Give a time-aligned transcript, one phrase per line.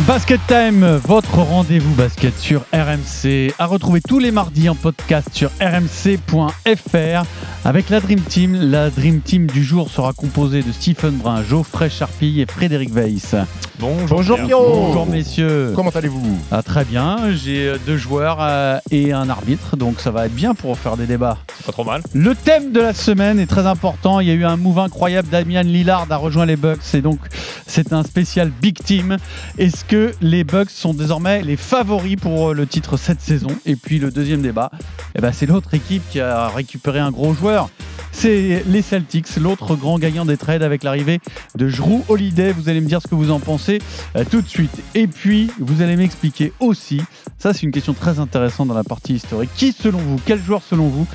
[0.00, 5.50] Basket Time, votre rendez-vous basket sur RMC, à retrouver tous les mardis en podcast sur
[5.60, 7.24] rmc.fr
[7.64, 8.70] avec la Dream Team.
[8.70, 13.36] La Dream Team du jour sera composée de Stephen Brun, Geoffrey Charpille et Frédéric Weiss.
[13.78, 14.46] Bonjour, Bonjour.
[14.48, 15.72] Bonjour messieurs.
[15.74, 16.38] Comment allez-vous?
[16.50, 20.34] Ah, très bien, j'ai euh, deux joueurs euh, et un arbitre, donc ça va être
[20.34, 21.38] bien pour faire des débats.
[21.66, 22.02] Pas trop mal.
[22.12, 24.20] Le thème de la semaine est très important.
[24.20, 25.28] Il y a eu un move incroyable.
[25.28, 27.18] Damien Lillard a rejoint les Bucks et donc
[27.66, 29.16] c'est un spécial Big Team.
[29.58, 33.76] Est-ce que les Bucks sont désormais les favoris pour euh, le titre cette saison Et
[33.76, 34.70] puis le deuxième débat,
[35.14, 37.68] eh ben, c'est l'autre équipe qui a récupéré un gros joueur.
[38.12, 41.20] C'est les Celtics, l'autre grand gagnant des trades avec l'arrivée
[41.56, 42.52] de Drew Holiday.
[42.52, 43.80] Vous allez me dire ce que vous en pensez
[44.16, 44.82] euh, tout de suite.
[44.94, 47.02] Et puis, vous allez m'expliquer aussi,
[47.38, 50.62] ça c'est une question très intéressante dans la partie historique, qui selon vous, quel joueur
[50.62, 51.06] selon vous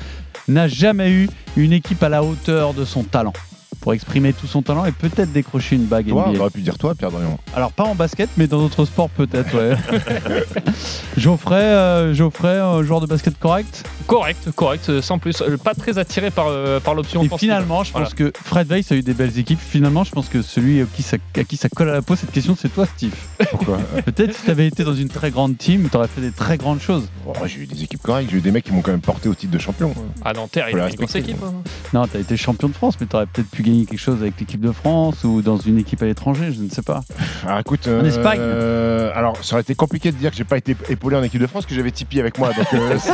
[0.48, 3.32] n'a jamais eu une équipe à la hauteur de son talent?
[3.80, 6.40] Pour exprimer tout son talent et peut-être décrocher une bague Toi, on NBA.
[6.40, 7.38] aurait pu dire toi, Pierre Dorian.
[7.54, 9.54] Alors pas en basket, mais dans d'autres sports peut-être.
[9.56, 9.76] Ouais.
[11.16, 13.84] Geoffrey, euh, Geoffrey, euh, joueur de basket correct?
[14.06, 15.40] Correct, correct, euh, sans plus.
[15.42, 18.90] Euh, Pas très attiré par, euh, par l'option Et finalement, je pense que Fred Weiss
[18.92, 19.60] a eu des belles équipes.
[19.60, 22.16] Finalement, je pense que celui à qui ça, à qui ça colle à la peau
[22.16, 23.14] cette question, c'est toi, Steve.
[23.50, 23.78] Pourquoi?
[24.04, 26.56] Peut-être si tu avais été dans une très grande team, tu aurais fait des très
[26.56, 27.08] grandes choses.
[27.24, 29.28] Moi, J'ai eu des équipes correctes, j'ai eu des mecs qui m'ont quand même porté
[29.28, 29.94] au titre de champion.
[30.24, 31.36] À Nanterre, il a une grosse équipe.
[31.44, 31.54] hein.
[31.92, 34.20] Non, tu as été champion de France, mais tu aurais peut-être pu gagner quelque chose
[34.22, 37.02] avec l'équipe de France ou dans une équipe à l'étranger, je ne sais pas.
[37.46, 38.38] Alors écoute, En Espagne.
[38.40, 41.40] euh, alors ça aurait été compliqué de dire que j'ai pas été épaulé en équipe
[41.40, 42.98] de France, que j'avais Tipeee avec moi, donc euh,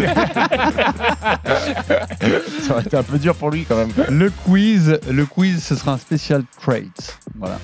[2.62, 3.91] ça aurait été un peu dur pour lui quand même.
[4.11, 6.87] Le quiz, le quiz, ce sera un spécial trade.
[7.39, 7.59] Voilà.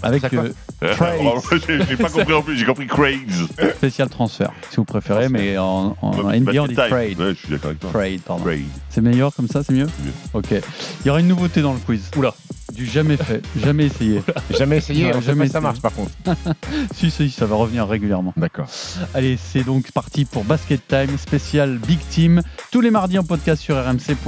[0.00, 0.52] Avec euh,
[0.92, 1.18] trade,
[1.88, 3.32] j'ai pas compris en plus, j'ai compris Craigs.
[3.76, 7.18] spécial transfert, si vous préférez, mais en, en NBA on dit trade.
[7.18, 7.90] Ouais, je suis d'accord avec toi.
[7.92, 8.44] Trade, pardon.
[8.44, 8.60] Trade.
[8.98, 10.12] C'est meilleur comme ça, c'est mieux mieux.
[10.34, 10.46] Ok.
[10.50, 12.10] Il y aura une nouveauté dans le quiz.
[12.16, 12.34] Oula.
[12.72, 14.20] Du jamais fait, jamais essayé.
[14.50, 15.62] Jamais essayé, Ouais, on sait jamais pas si ça essayé.
[15.62, 16.10] marche par contre.
[16.96, 18.34] si, si, ça va revenir régulièrement.
[18.36, 18.66] D'accord.
[19.14, 22.42] Allez, c'est donc parti pour Basket Time spécial Big Team,
[22.72, 24.26] tous les mardis en podcast sur rmc.fr.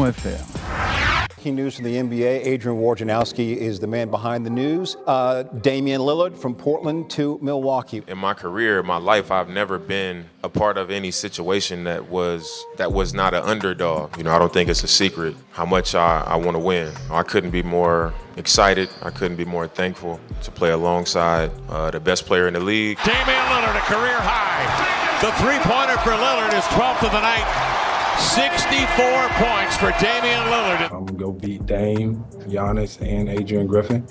[1.42, 4.96] Breaking news from the NBA, Adrian Wojnarowski is the man behind the news.
[5.06, 8.02] Uh, Damian Lillard from Portland to Milwaukee.
[8.06, 12.64] in my career, my life, I've never been a part of any situation that was
[12.76, 14.16] that was not an underdog.
[14.16, 16.92] You know, I don't think it's a secret how much I, I want to win.
[17.10, 18.88] I couldn't be more excited.
[19.02, 22.98] I couldn't be more thankful to play alongside uh, the best player in the league.
[23.04, 25.00] Damian Lillard, a career high.
[25.20, 27.44] The three-pointer for Lillard is 12th of the night.
[28.20, 30.90] 64 points for Damian Lillard.
[30.92, 34.06] I'm gonna go beat Dame, Giannis, and Adrian Griffin.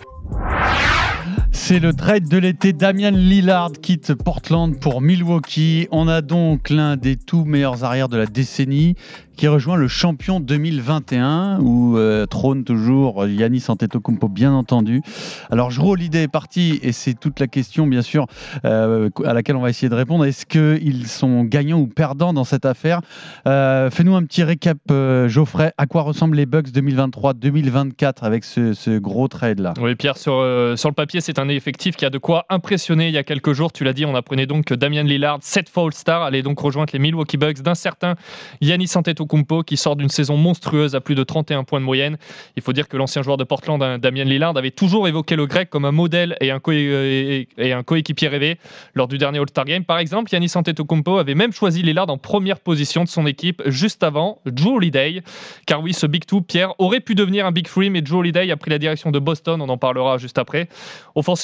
[1.69, 2.73] C'est le trade de l'été.
[2.73, 5.87] Damian Lillard quitte Portland pour Milwaukee.
[5.91, 8.95] On a donc l'un des tout meilleurs arrières de la décennie
[9.39, 15.01] qui rejoint le champion 2021 où euh, trône toujours Yanis Antetokounmpo bien entendu.
[15.49, 18.25] Alors Jrue Holiday est parti et c'est toute la question bien sûr
[18.65, 20.25] euh, à laquelle on va essayer de répondre.
[20.25, 22.99] Est-ce qu'ils sont gagnants ou perdants dans cette affaire?
[23.47, 24.79] Euh, Fais-nous un petit récap
[25.27, 25.71] Geoffrey.
[25.77, 30.43] À quoi ressemblent les Bucks 2023-2024 avec ce, gros trade là Oui, Pierre, sur,
[30.75, 33.51] sur le papier, c'est un effectif qui a de quoi impressionner il y a quelques
[33.51, 33.73] jours.
[33.73, 36.91] Tu l'as dit, on apprenait donc que Damian Lillard, 7 fois All-Star, allait donc rejoindre
[36.93, 38.15] les Milwaukee Bucks d'un certain
[38.61, 42.17] Yanis Antetokounmpo qui sort d'une saison monstrueuse à plus de 31 points de moyenne.
[42.55, 45.45] Il faut dire que l'ancien joueur de Portland, hein, Damian Lillard, avait toujours évoqué le
[45.47, 48.57] grec comme un modèle et un, un coéquipier rêvé
[48.93, 49.83] lors du dernier All-Star Game.
[49.83, 54.01] Par exemple, Yanis Antetokounmpo avait même choisi Lillard en première position de son équipe juste
[54.01, 55.21] avant Drew Holiday.
[55.65, 58.49] Car oui, ce Big Two, Pierre, aurait pu devenir un Big Three, mais Drew Holiday
[58.49, 60.69] a pris la direction de Boston, on en parlera juste après.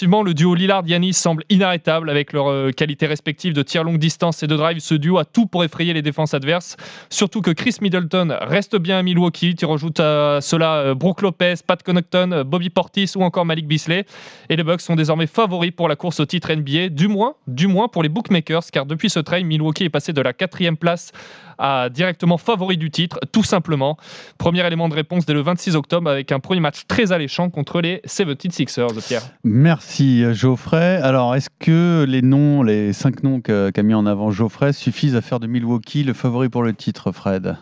[0.06, 4.48] Le duo Lillard-Yanis semble inarrêtable avec leurs euh, qualités respectives de tir longue distance et
[4.48, 4.78] de drive.
[4.78, 6.78] Ce duo a tout pour effrayer les défenses adverses.
[7.10, 9.56] Surtout que Chris Middleton reste bien à Milwaukee.
[9.56, 13.68] Tu rajoutes à cela euh, Brook Lopez, Pat Connaughton, euh, Bobby Portis ou encore Malik
[13.68, 14.06] Beasley.
[14.50, 17.66] Et les Bucks sont désormais favoris pour la course au titre NBA, du moins, du
[17.66, 21.13] moins pour les bookmakers, car depuis ce trade, Milwaukee est passé de la quatrième place
[21.58, 23.98] à directement favori du titre, tout simplement.
[24.38, 27.81] Premier élément de réponse dès le 26 octobre avec un premier match très alléchant contre
[27.81, 29.24] les 76ers, Pierre.
[29.44, 30.98] Merci Geoffrey.
[31.02, 35.22] Alors, est-ce que les noms, les cinq noms qu'a mis en avant Geoffrey suffisent à
[35.22, 37.58] faire de Milwaukee le favori pour le titre, Fred?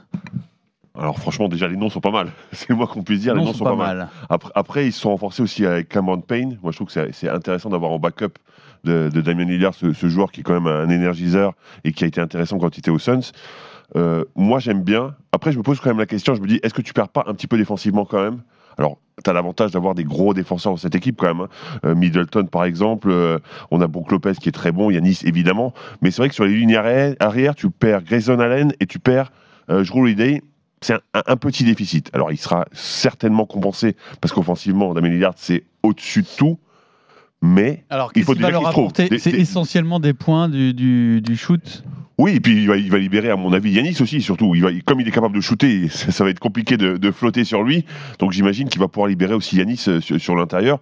[0.96, 2.30] Alors franchement, déjà, les noms sont pas mal.
[2.52, 3.98] C'est le moins qu'on puisse dire, Les les noms noms sont pas mal.
[3.98, 4.10] mal.
[4.30, 6.58] Après, après, ils se sont renforcés aussi avec Cameron Payne.
[6.62, 8.34] Moi, je trouve que c'est- c'est intéressant d'avoir en backup
[8.84, 11.54] de, de Damien Lillard ce, ce joueur qui est quand même un énergiseur
[11.84, 13.32] et qui a été intéressant quand il était aux Suns.
[13.96, 15.16] Euh, moi, j'aime bien.
[15.32, 16.36] Après, je me pose quand même la question.
[16.36, 18.42] Je me dis, est-ce que tu perds pas un petit peu défensivement quand même?
[18.78, 21.42] Alors, as l'avantage d'avoir des gros défenseurs dans cette équipe quand même.
[21.42, 21.80] hein.
[21.86, 23.40] Euh, Middleton par exemple, euh,
[23.72, 26.46] on a Brook Lopez qui est très bon, Yanis évidemment, mais c'est vrai que sur
[26.46, 29.32] les lignes arrière, tu perds Grayson Allen et tu perds
[29.70, 30.42] euh, Drew Holiday.
[30.82, 32.10] C'est un, petit déficit.
[32.12, 36.60] Alors il sera certainement compensé parce qu'offensivement, Damien Lillard c'est au-dessus de tout,
[37.42, 41.38] mais Alors, Il faut déjà qu'il se trouve C'est essentiellement des points du, du, du
[41.38, 41.84] shoot?
[42.18, 44.54] Oui, et puis il va, il va libérer, à mon avis, Yanis aussi, surtout.
[44.56, 47.12] Il va, comme il est capable de shooter, ça, ça va être compliqué de, de
[47.12, 47.86] flotter sur lui.
[48.20, 50.80] Donc j'imagine qu'il va pouvoir libérer aussi Yanis euh, sur, sur l'intérieur.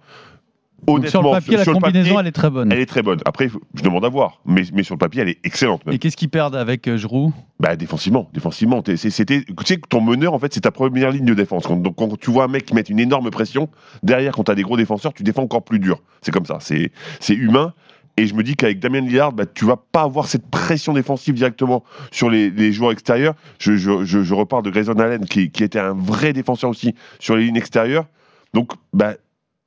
[0.84, 2.72] Donc, sur le papier, la sur combinaison, papier, elle est très bonne.
[2.72, 3.20] elle est très bonne.
[3.24, 4.40] Après, je demande à voir.
[4.44, 5.86] Mais, mais sur le papier, elle est excellente.
[5.86, 5.94] Même.
[5.94, 7.32] Et qu'est-ce qu'ils perdent avec euh, Giroud?
[7.60, 8.82] Bah, défensivement, défensivement.
[8.96, 11.68] C'était, tu sais que ton meneur, en fait, c'est ta première ligne de défense.
[11.68, 13.68] Quand- donc, quand tu vois un mec qui met une énorme pression,
[14.02, 16.00] derrière, quand tu as des gros défenseurs, tu défends encore plus dur.
[16.20, 16.58] C'est comme ça.
[16.60, 16.90] C'est,
[17.20, 17.74] c'est humain.
[18.16, 21.34] Et je me dis qu'avec Damien Lillard, bah, tu vas pas avoir cette pression défensive
[21.34, 23.34] directement sur les, joueurs extérieurs.
[23.58, 28.06] Je, reparle de Grayson Allen, qui, était un vrai défenseur aussi sur les lignes extérieures.
[28.52, 29.14] Donc, bah,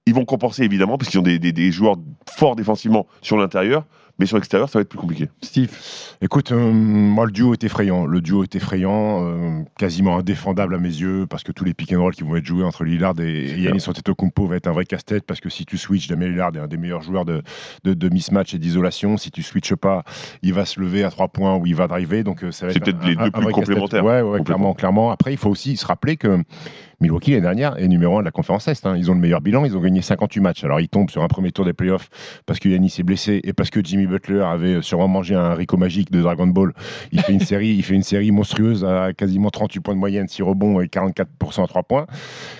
[0.05, 1.95] ils vont compenser évidemment, parce qu'ils ont des, des joueurs
[2.29, 3.85] forts défensivement sur l'intérieur.
[4.17, 5.29] Mais sur l'extérieur, ça va être plus compliqué.
[5.41, 5.69] Steve
[6.21, 8.05] Écoute, euh, moi le duo est effrayant.
[8.05, 11.91] Le duo est effrayant, euh, quasiment indéfendable à mes yeux, parce que tous les pick
[11.91, 14.71] and roll qui vont être joués entre Lillard et, et Yannis Antetokounmpo va être un
[14.71, 17.41] vrai casse-tête, parce que si tu switches, Damien Lillard est un des meilleurs joueurs de,
[17.83, 19.17] de, de mismatch et d'isolation.
[19.17, 20.03] Si tu switches pas,
[20.41, 22.23] il va se lever à trois points ou il va driver.
[22.23, 24.05] Donc euh, ça va C'est être peut-être un- les deux un plus complémentaires.
[24.05, 25.11] Ouais, ouais, clairement, clairement.
[25.11, 26.41] Après, il faut aussi se rappeler que
[27.01, 28.85] Milwaukee l'année dernière est numéro un de la conférence Est.
[28.85, 28.95] hein.
[28.97, 30.63] Ils ont le meilleur bilan, ils ont gagné 58 matchs.
[30.63, 32.09] Alors ils tombent sur un premier tour des playoffs
[32.45, 35.77] parce que Yanis est blessé et parce que Jimmy Butler avait sûrement mangé un Rico
[35.77, 36.73] magique de Dragon Ball.
[37.11, 40.27] Il fait une série, il fait une série monstrueuse à quasiment 38 points de moyenne,
[40.27, 42.05] 6 rebonds et 44% à 3 points.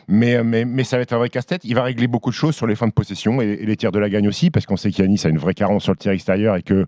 [0.08, 1.62] Mais, mais, mais ça va être un vrai casse-tête.
[1.64, 4.00] Il va régler beaucoup de choses sur les fins de possession et, les tirs de
[4.00, 6.56] la gagne aussi parce qu'on sait qu'Yanis a une vraie carence sur le tir extérieur
[6.56, 6.86] et que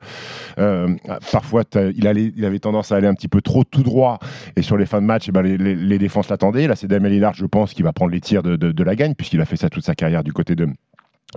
[0.59, 0.93] euh,
[1.31, 1.63] parfois
[1.95, 4.19] il, allait- il avait tendance à aller un petit peu trop tout droit
[4.55, 6.67] et sur les fins de match, eh ben, les défenses l'attendaient.
[6.67, 9.39] Là, c'est Damien Lillard, je pense, qui va prendre les tirs de la gagne, puisqu'il
[9.41, 10.67] a fait ça toute sa carrière du côté de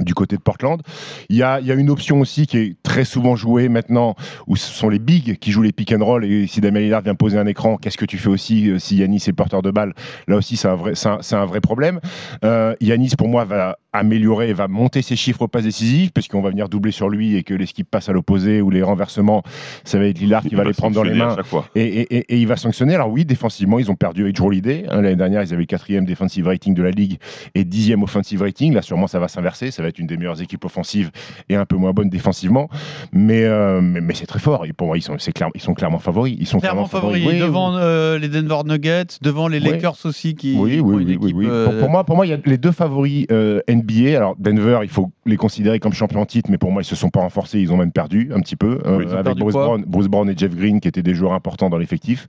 [0.01, 0.81] du côté de Portland.
[1.29, 4.15] Il y, a, il y a une option aussi qui est très souvent jouée maintenant,
[4.47, 7.03] où ce sont les bigs qui jouent les pick and roll, et si Damien Lillard
[7.03, 9.71] vient poser un écran, qu'est-ce que tu fais aussi euh, si Yanis est porteur de
[9.71, 9.95] balle?
[10.29, 12.01] Là aussi, c'est un vrai, c'est un, c'est un vrai problème.
[12.45, 16.51] Euh, Yanis, pour moi, va améliorer, va monter ses chiffres pas décisifs, parce qu'on va
[16.51, 19.43] venir doubler sur lui et que les skips passent à l'opposé, ou les renversements,
[19.85, 21.37] ça va être Lillard qui Il va les prendre dans les mains.
[21.75, 22.95] Et, et- et- et il va sanctionner.
[22.95, 24.85] Alors oui, défensivement, ils ont perdu avec Drew Holiday.
[24.89, 27.19] Hein, L'année dernière, ils avaient le quatrième defensive rating de la ligue
[27.57, 28.73] et dixième offensive rating.
[28.73, 29.73] Là, sûrement, ça va s'inverser.
[29.73, 31.11] Ça va être une des meilleures équipes offensives
[31.49, 32.69] et un peu moins bonne défensivement.
[33.13, 34.67] Mais, euh, mais, mais c'est très fort.
[34.67, 36.37] Et pour moi, ils sont, c'est clair- ils sont clairement favoris.
[36.39, 37.27] Ils sont Clairement clairement, favori.
[37.27, 39.71] Oui, devant euh, les Denver Nuggets, devant les Oui.
[39.71, 40.57] Lakers aussi qui.
[40.59, 41.47] oui, oui, une oui, oui, équipe, oui.
[41.49, 44.17] euh, Pour, pour moi, pour moi, il y a les deux favoris euh, NBA.
[44.17, 46.97] Alors Denver, il faut les considérer comme champions en titre, mais pour moi, ils se
[46.97, 47.61] sont pas renforcés.
[47.61, 50.55] Ils ont même perdu un petit peu euh, avec Bruce Brown, Bruce Brown et Jeff
[50.55, 52.27] Green, qui étaient des joueurs importants dans l'effectif.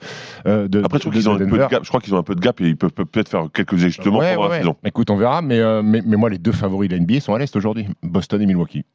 [0.48, 1.68] euh, de, Après, je trouve de- qu'ils ont de un peu de Denver.
[1.72, 1.84] gap.
[1.84, 4.20] Je crois qu'ils ont un peu de gap et ils peuvent peut-être faire quelques ajustements
[4.20, 4.58] Ouais, pendant ouais, la ouais.
[4.60, 4.76] saison.
[4.86, 7.34] Écoute, on verra, mais, euh, mais, mais moi, les deux favoris de la NBA sont
[7.34, 8.86] à l'Est aujourd'hui, Boston et Milwaukee.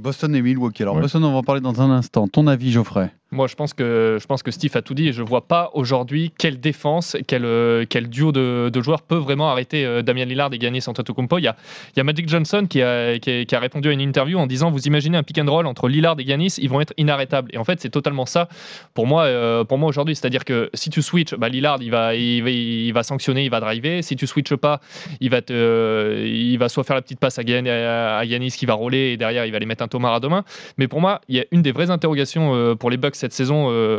[0.00, 0.82] Boston et Milwaukee.
[0.82, 1.00] Alors Ouais.
[1.02, 2.28] Boston, on va en parler dans un instant.
[2.28, 3.10] Ton avis, Geoffrey?
[3.32, 7.16] Moi, je pense que Steve a tout dit et je vois pas aujourd'hui quelle défense,
[7.26, 11.38] quel, euh, quel duo de, joueurs peut vraiment arrêter euh, Damien Lillard et gagner Antetokounmpo.
[11.38, 11.56] Il y a,
[11.94, 13.18] il y a Magic Johnson qui a,
[13.58, 16.24] répondu à une interview en disant vous imaginez un pick and roll entre Lillard et
[16.24, 17.50] Giannis, ils vont être inarrêtables.
[17.52, 18.48] Et en fait, c'est totalement ça
[18.94, 20.14] pour moi, euh, pour moi aujourd'hui.
[20.14, 24.02] C'est-à-dire que si tu switches, bah, Lillard il va, sanctionner, il va driver.
[24.02, 24.80] Si tu switches pas,
[25.20, 29.46] il va soit faire la petite passe à, Gian- Giannis qui va rouler et derrière
[29.46, 30.44] il va aller mettre un Thomas à demain.
[30.78, 33.66] Mais pour moi, il y a une des vraies interrogations pour les Bucks cette saison
[33.70, 33.98] euh,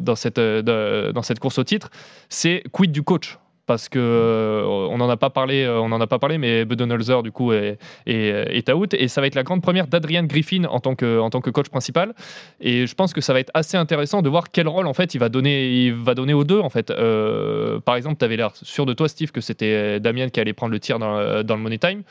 [0.00, 1.90] dans, cette, euh, dans cette course au titre,
[2.28, 3.38] c'est quid du coach?
[3.66, 6.64] Parce que euh, on n'en a pas parlé, euh, on en a pas parlé, mais
[6.64, 10.22] Budenholzer du coup est, est, est out et ça va être la grande première d'Adrian
[10.24, 12.14] Griffin en tant que en tant que coach principal.
[12.60, 15.14] Et je pense que ça va être assez intéressant de voir quel rôle en fait
[15.14, 16.90] il va donner, il va donner aux deux en fait.
[16.90, 20.52] Euh, par exemple, tu avais l'air sûr de toi, Steve, que c'était Damien qui allait
[20.52, 22.02] prendre le tir dans, dans le money time.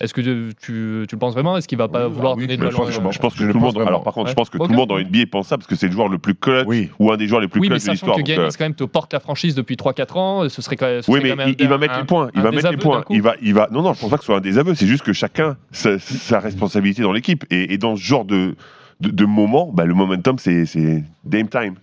[0.00, 1.56] Est-ce que tu, tu, tu le penses vraiment?
[1.56, 3.38] Est-ce qu'il va pas Oui, vouloir oui, donner de Mais je, pense, je pense que
[3.44, 3.74] Je tout le pense monde.
[3.74, 3.88] vraiment.
[3.88, 4.30] Alors, par contre, Ouais.
[4.32, 6.08] je pense que tout le monde dans NBA pense ça parce que c'est le joueur
[6.08, 6.90] le plus clutch Oui.
[6.98, 8.16] ou un des joueurs les plus Oui, mais clutch de sachant l'histoire.
[8.16, 10.76] que donc, Giannis euh, quand même te porte la franchise depuis 3-4 ans, ce serait
[10.76, 11.02] quand même.
[11.02, 12.30] ce Oui, mais il, il va mettre un- les points.
[12.34, 13.04] Il va mettre les points.
[13.10, 13.68] Il va, il va.
[13.70, 14.74] Non, non, je pense pas que ce soit un désaveu.
[14.74, 18.54] C'est juste que chacun sa, sa responsabilité dans l'équipe et, et dans ce genre de
[19.00, 21.74] de, de moment, bah, le momentum, c'est c'est Dame time.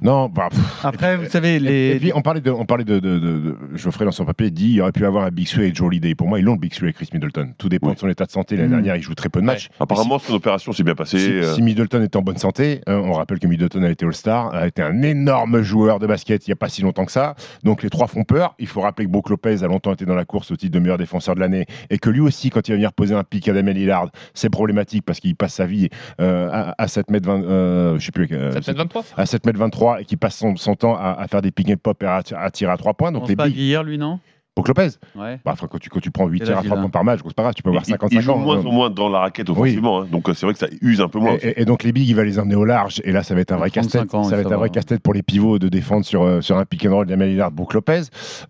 [0.00, 1.90] Non, bah, pff, Après, vous savez, Et, les.
[1.96, 4.50] et puis on parlait de, on parlait de, de, de- de- Geoffrey dans son papier
[4.50, 6.14] dit il aurait pu avoir un Big Three avec Joe Holiday.
[6.14, 7.52] Pour moi, ils l'ont le Big Three avec Chris Middleton.
[7.58, 7.94] Tout dépend Oui.
[7.94, 8.56] de son état de santé.
[8.56, 8.72] L'année Mm.
[8.72, 9.68] dernière, il joue très peu de matchs.
[9.78, 11.18] Apparemment, son opération s'est bien passée.
[11.18, 14.06] Si, euh, si Middleton est en bonne santé, hein, on rappelle que Middleton a été
[14.06, 17.12] All-Star, a été un énorme joueur de basket il n'y a pas si longtemps que
[17.12, 17.34] ça.
[17.62, 18.54] Donc les trois font peur.
[18.58, 20.78] Il faut rappeler que Brook Lopez a longtemps été dans la course au titre de
[20.80, 23.46] meilleur défenseur de l'année et que lui aussi, quand il va venir poser un pic
[23.48, 27.26] à Damien Lillard, c'est problématique parce qu'il passe sa vie euh, à, à 7 mètres
[27.28, 30.04] 20, euh, je sais plus, euh, Ça te fait 23 à 7 mètres 23 et
[30.04, 32.50] qui passe son, son temps à, à faire des pick and pop et à, à
[32.50, 33.12] tirer à trois points.
[33.12, 34.18] Donc les pas hier, lui, non?
[34.54, 34.88] Brook Lopez.
[35.16, 35.40] Ouais.
[35.46, 36.90] Bah, quand, tu, quand tu prends 8 Quel tirs à âge 3 il a points
[36.90, 38.38] par match, c'est pas grave, tu peux avoir Il- 55 il joue ans.
[38.38, 40.66] moins euh, en moins dans la raquette offensivement, hein, donc euh, c'est vrai que ça
[40.82, 41.36] use un peu moins.
[41.40, 43.00] Et, et donc les bigs, il va les emmener au large.
[43.04, 44.10] Et là, ça va être un vrai 35 casse-tête.
[44.10, 46.58] Ça ça va être un vrai casse-tête pour les pivots de défendre sur, euh, sur
[46.58, 48.02] un pick and roll de Lillard, Brook Lopez.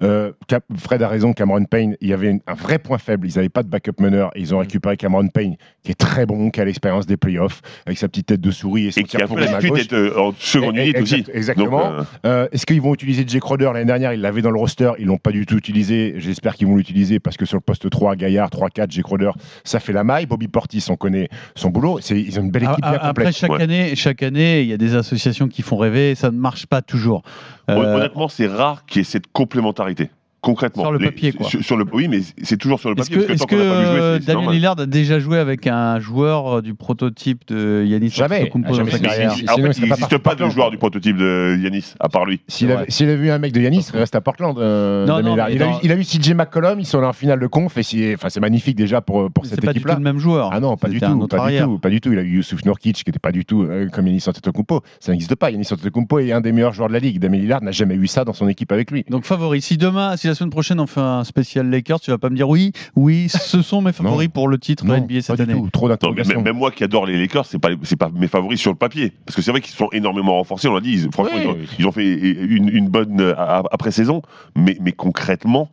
[0.03, 0.33] Euh,
[0.77, 3.29] Fred a raison, Cameron Payne, il y avait un vrai point faible.
[3.29, 4.31] Ils n'avaient pas de backup meneur.
[4.35, 4.43] Et Mm.
[4.43, 5.55] ils ont récupéré Cameron Payne,
[5.85, 8.87] qui est très bon, qui a l'expérience des playoffs, avec sa petite tête de souris
[8.87, 9.87] et son Et qui tir a pour l'habitude gauche.
[9.89, 11.37] d'être en seconde unité exact- aussi.
[11.37, 11.93] exactement.
[11.93, 13.71] Euh, Euh, Est-ce qu'ils vont utiliser Jay Crowder?
[13.73, 15.92] L'année dernière Ils l'avaient dans le roster, ils l'ont pas du tout utilisé.
[16.17, 19.31] J'espère qu'ils vont l'utiliser parce que sur le poste 3, Gaillard, 3-4, Jay Crowder,
[19.65, 20.27] ça fait la maille.
[20.27, 21.99] Bobby Portis, on connaît son boulot.
[22.01, 23.37] C'est- Ils ont une belle A- équipe a- bien Après, complète.
[23.37, 23.63] chaque Ouais.
[23.63, 26.67] année, chaque année, il y a des associations qui font rêver et ça ne marche
[26.67, 27.23] pas toujours.
[27.71, 30.11] Euh, Honnêtement, c'est rare qu'il y ait cette complémentarité.
[30.43, 30.83] Concrètement.
[30.83, 31.47] Sur le Les- papier, quoi.
[31.49, 33.23] Sur, sur le, oui, mais c'est toujours sur le Est-ce papier.
[33.23, 34.55] que, parce est-ce que que pas vu euh, jouer, c'est- c'est Damien normal.
[34.57, 38.91] Lillard a déjà joué avec un joueur euh, du prototype de Yanis Jamais, Antetokounmpo jamais
[38.99, 39.31] carrière.
[39.33, 42.41] En Sinon, il fait, n'existe pas de joueur du prototype de Yanis, à part lui.
[42.49, 44.59] S'il C'est avait, vu un mec de Yanis, il reste à Portland.
[44.59, 47.13] euh, Non, non, il, a eu, il a eu CJ McCollum, ils sont allés en
[47.13, 49.81] finale de conf, et c'est, enfin, c'est magnifique déjà pour, pour C'est cette pas du
[49.81, 49.95] tout équipe-là.
[49.95, 50.51] le même joueur.
[50.53, 52.13] Ah non, pas du tout, pas du tout, pas du tout.
[52.13, 54.83] Il a eu Youssouf Nurkic qui n'était pas du tout comme Yanis Antetokounmpo.
[54.99, 55.53] Ça n'existe pas.
[55.53, 57.21] Yanis Antetokounmpo est un des meilleurs joueurs de la ligue.
[57.21, 59.05] Damien Lillard n'a jamais eu ça dans son équipe avec lui.
[59.09, 59.61] Donc favori.
[59.63, 62.37] Si demain, si la semaine prochaine on fait un spécial Lakers, tu vas pas me
[62.37, 65.43] dire oui, oui, ce sont mes favoris pour le titre Non, NBA pas cette du
[65.43, 65.55] année.
[65.55, 65.69] tout.
[65.71, 66.35] Trop d'interrogations.
[66.37, 68.77] même, même moi qui adore les Lakers, c'est pas c'est pas mes favoris sur le
[68.79, 70.69] papier, parce que c'est vrai qu'ils sont énormément renforcés.
[70.69, 71.43] On l'a dit, ils- franchement, Oui.
[71.45, 74.23] ils, ont, ils ont fait une, une bonne euh, après saison,
[74.57, 75.69] mais, mais concrètement,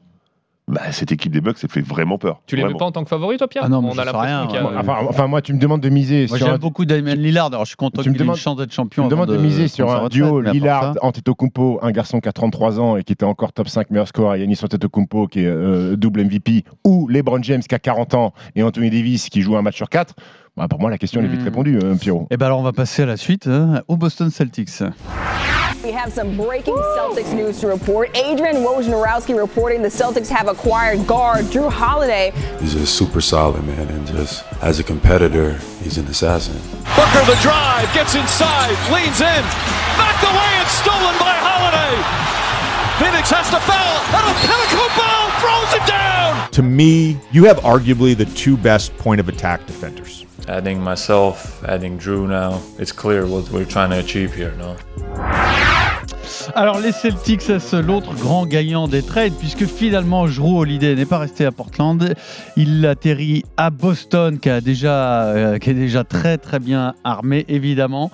[0.69, 2.41] bah, cette équipe des Bucks, ça fait vraiment peur.
[2.45, 4.05] Tu les mets pas en tant que favori, toi, Pierre Ah non, mais On a
[4.05, 4.77] l'impression rien, a- ouais.
[4.77, 7.47] Enfin, enfin, moi, tu me demandes de miser Moi sur j'aime un, beaucoup Damien Lillard.
[7.47, 9.05] Alors je suis content tu me qu'il ait une chance d'être tu champion.
[9.05, 12.79] me demandes avant de miser sur un duo Lillard Antetokounmpo, un garçon qui a 33
[12.79, 15.95] ans et qui était encore top 5 meilleur score, et Yanis Antetokounmpo qui est euh,
[15.95, 19.61] double MVP, ou LeBron James qui a 40 ans et Anthony Davis qui joue un
[19.61, 20.13] match sur 4.
[20.58, 21.46] Bah, pour moi, la question elle est vite Hmm.
[21.46, 22.27] répondue, euh, Pierrot.
[22.32, 24.82] Eh ben alors on va passer à la suite hein, au Boston Celtics.
[25.86, 28.10] We have some breaking Celtics news to report.
[28.13, 32.34] Adrian Wojnarowski reporting the Celtics have acquired guard Drew Holiday.
[32.60, 36.56] He's a super solid man, and just as a competitor, he's an assassin.
[36.98, 39.44] Booker the drive, gets inside, leans in,
[39.96, 41.96] knocked away it's stolen by Holiday.
[43.00, 46.51] Phoenix has to foul, and Antetokounmpo throws it down.
[46.51, 50.25] To me, you have arguably the two best point of attack defenders.
[50.48, 54.75] Adding myself, adding Drew now, it's clear what we're trying to achieve here, no?
[56.55, 61.19] Alors les Celtics, c'est l'autre grand gagnant des trades puisque finalement Drew Holiday n'est pas
[61.19, 62.13] resté à Portland.
[62.55, 67.46] Il atterrit à Boston qui, a déjà, euh, qui est déjà très très bien armé
[67.50, 68.12] évidemment.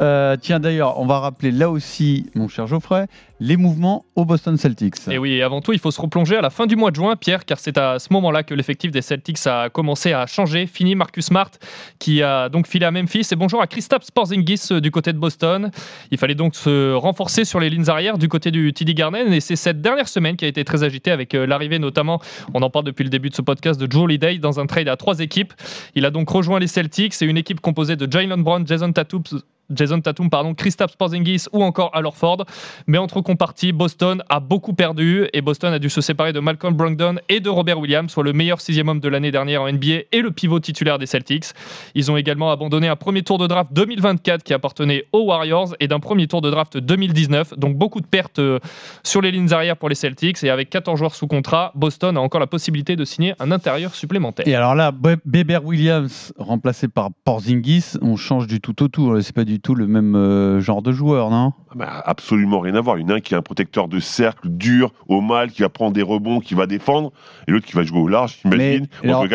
[0.00, 3.06] Euh, tiens d'ailleurs, on va rappeler là aussi, mon cher Geoffrey,
[3.40, 5.08] les mouvements au Boston Celtics.
[5.10, 6.96] Et oui, et avant tout, il faut se replonger à la fin du mois de
[6.96, 10.66] juin, Pierre, car c'est à ce moment-là que l'effectif des Celtics a commencé à changer.
[10.66, 11.50] Fini Marcus Smart,
[11.98, 13.28] qui a donc filé à Memphis.
[13.30, 15.70] Et bonjour à Kristaps Porzingis euh, du côté de Boston.
[16.10, 19.32] Il fallait donc se renforcer sur les lignes arrières du côté du TD Garden.
[19.32, 22.20] Et c'est cette dernière semaine qui a été très agitée avec euh, l'arrivée notamment,
[22.54, 24.88] on en parle depuis le début de ce podcast, de Joe Holiday dans un trade
[24.88, 25.52] à trois équipes.
[25.94, 27.14] Il a donc rejoint les Celtics.
[27.14, 29.22] C'est une équipe composée de Jalen Brown, Jason Tatum,
[29.70, 32.44] Jason Tatum, pardon, Kristaps Porzingis ou encore Al Horford.
[32.86, 36.74] Mais entre compartis, Boston a beaucoup perdu et Boston a dû se séparer de Malcolm
[36.74, 40.04] Brogdon et de Robert Williams, soit le meilleur sixième homme de l'année dernière en NBA
[40.12, 41.46] et le pivot titulaire des Celtics.
[41.94, 45.88] Ils ont également abandonné un premier tour de draft 2024 qui appartenait aux Warriors et
[45.88, 47.58] d'un premier tour de draft 2019.
[47.58, 48.58] Donc beaucoup de pertes euh,
[49.04, 52.20] sur les lignes arrière pour les Celtics et avec 14 joueurs sous contrat, Boston a
[52.20, 54.46] encore la possibilité de signer un intérieur supplémentaire.
[54.48, 59.20] Et alors là, Be- Beber Williams remplacé par Porzingis, on change du tout au tout.
[59.20, 61.52] C'est pas du tout le même euh, genre de joueur, non?
[61.74, 62.98] Bah, absolument rien à voir.
[62.98, 65.62] Il y en a un qui est un protecteur de cercle dur, au mal, qui
[65.62, 67.12] va prendre des rebonds, qui va défendre,
[67.46, 68.86] et l'autre qui va jouer au large, j'imagine.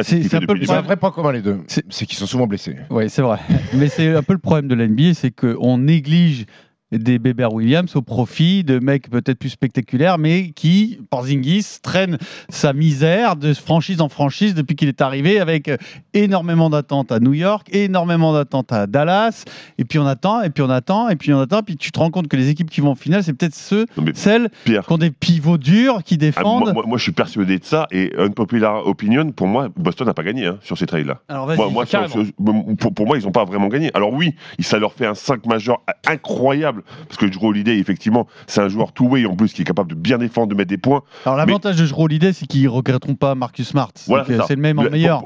[0.03, 1.59] C'est- un peu le vrai point commun les deux.
[1.67, 2.75] C'est- C'est qu'ils sont souvent blessés.
[2.89, 3.39] Oui, c'est vrai.
[3.73, 6.45] Mais c'est un peu le problème de la NBA, c'est qu'on néglige
[6.97, 12.17] des Beber Williams au profit de mecs peut-être plus spectaculaires, mais qui, Porzingis, traîne
[12.49, 15.77] sa misère de franchise en franchise depuis qu'il est arrivé avec euh,
[16.13, 19.43] énormément d'attentes à New York, énormément d'attentes à Dallas,
[19.77, 21.99] et puis on attend, et puis on attend, et puis on attend, puis tu te
[21.99, 24.93] rends compte que les équipes qui vont en finale, c'est peut-être ceux, celles Pierre, qui
[24.93, 26.63] ont des pivots durs, qui ah, défendent.
[26.65, 30.13] moi, moi- moi, je suis persuadé de ça, et unpopular opinion, pour moi, Boston n'a
[30.13, 32.25] pas gagné hein, sur ces Moi, moi, sur- sur-
[32.79, 33.89] pour, pour moi, ils n'ont pas vraiment gagné.
[33.93, 38.61] Alors oui, ça leur fait un 5 majeur incroyable, parce que Drew Holiday, effectivement, c'est
[38.61, 41.01] un joueur two-way en plus qui est capable de bien défendre, de mettre des points.
[41.25, 43.91] Alors l'avantage de Jrue Holiday, c'est qu'ils ne regretteront pas Marcus Smart.
[43.95, 45.23] C'est Voilà, le même en Le- meilleur.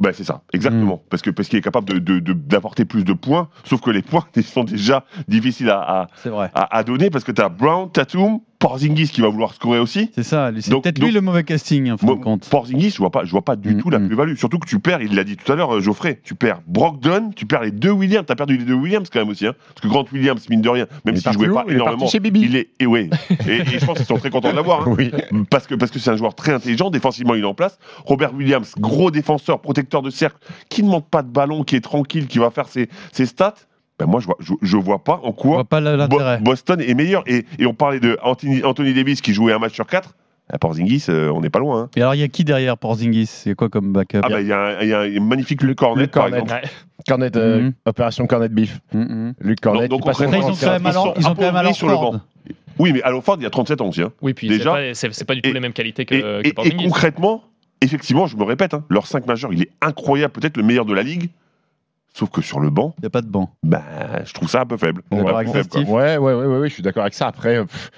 [0.00, 1.02] ben, c'est ça, exactement.
[1.10, 3.90] Parce que parce qu'il est capable de- de- de- d'apporter plus de points, sauf que
[3.90, 6.06] les points ils sont déjà difficiles à-
[6.54, 10.10] à donner parce que tu as Brown, Tatum, Porzingis qui va vouloir scorer aussi.
[10.14, 12.48] C'est ça, c'est Donc- peut-être lui le mauvais casting, en fin Moi, de compte.
[12.48, 14.06] Porzingis, je vois pas, je vois pas du Mm, tout la mm.
[14.08, 14.34] plus-value.
[14.36, 17.30] Surtout que tu perds, il l'a dit tout à l'heure, euh, Geoffrey, tu perds Brogdon,
[17.36, 18.24] tu perds les deux Williams.
[18.26, 19.54] T'as perdu les deux Williams quand même aussi, hein.
[19.68, 22.20] Parce que Grant Williams, mine de rien, même s'il jouait pas Il énormément, parti chez
[22.20, 22.40] Bibi.
[22.42, 23.08] il est, et ouais,
[23.46, 24.88] et, et je pense qu'ils sont très contents de l'avoir.
[24.88, 24.94] hein.
[24.98, 25.12] Oui.
[25.48, 27.78] Parce que parce que c'est un joueur très intelligent, défensivement il est en place.
[28.04, 31.80] Robert Williams, gros défenseur, protecteur de cercle, qui ne manque pas de ballon, qui est
[31.80, 33.54] tranquille, qui va faire ses, ses stats.
[33.98, 36.20] Ben moi je vois, je, je vois pas en quoi pas Bo-.
[36.42, 37.22] Boston est meilleur.
[37.26, 40.14] Et, et on parlait de Anthony, Anthony Davis qui jouait un match sur quatre.
[40.48, 41.82] À Porzingis, euh, on n'est pas loin.
[41.82, 41.90] hein.
[41.96, 43.26] Et alors, il y a qui derrière Porzingis?
[43.26, 44.20] C'est quoi comme backup?
[44.22, 46.24] Ah bah il y, a un- il y a un magnifique Luc Cornet, Luc par
[46.30, 46.38] Cornet.
[46.42, 46.60] exemple.
[46.62, 46.70] Ouais.
[47.08, 47.72] Cornet, euh, Mhm.
[47.84, 48.78] opération Cornet Beef.
[48.92, 49.34] Mm, mm.
[49.40, 49.88] Luc Cornet.
[49.88, 51.58] Donc- donc, Après, ils ont quand même ils alors, sont ils ont quand même appauvris
[51.58, 52.12] alors sur le Ford.
[52.12, 52.20] banc.
[52.78, 54.02] Oui, mais Al Ford, il y a 37 ans aussi.
[54.02, 54.12] hein.
[54.22, 54.76] Oui, puis Déjà.
[54.92, 57.42] c'est pas, pas du tout Et- les mêmes qualités que, Et, que et- concrètement,
[57.80, 60.94] effectivement, je me répète, hein, leur 5 majeur, il est incroyable, peut-être le meilleur de
[60.94, 61.30] la ligue.
[62.16, 63.50] Sauf que sur le banc, Il n'y a pas de banc.
[63.62, 63.82] bah,
[64.24, 65.02] je trouve ça un peu faible.
[65.10, 65.80] Avec ça, faible, quoi.
[65.82, 67.26] Ouais, ouais, ouais, ouais, ouais, je suis d'accord avec ça.
[67.26, 67.90] Après, euh, pff,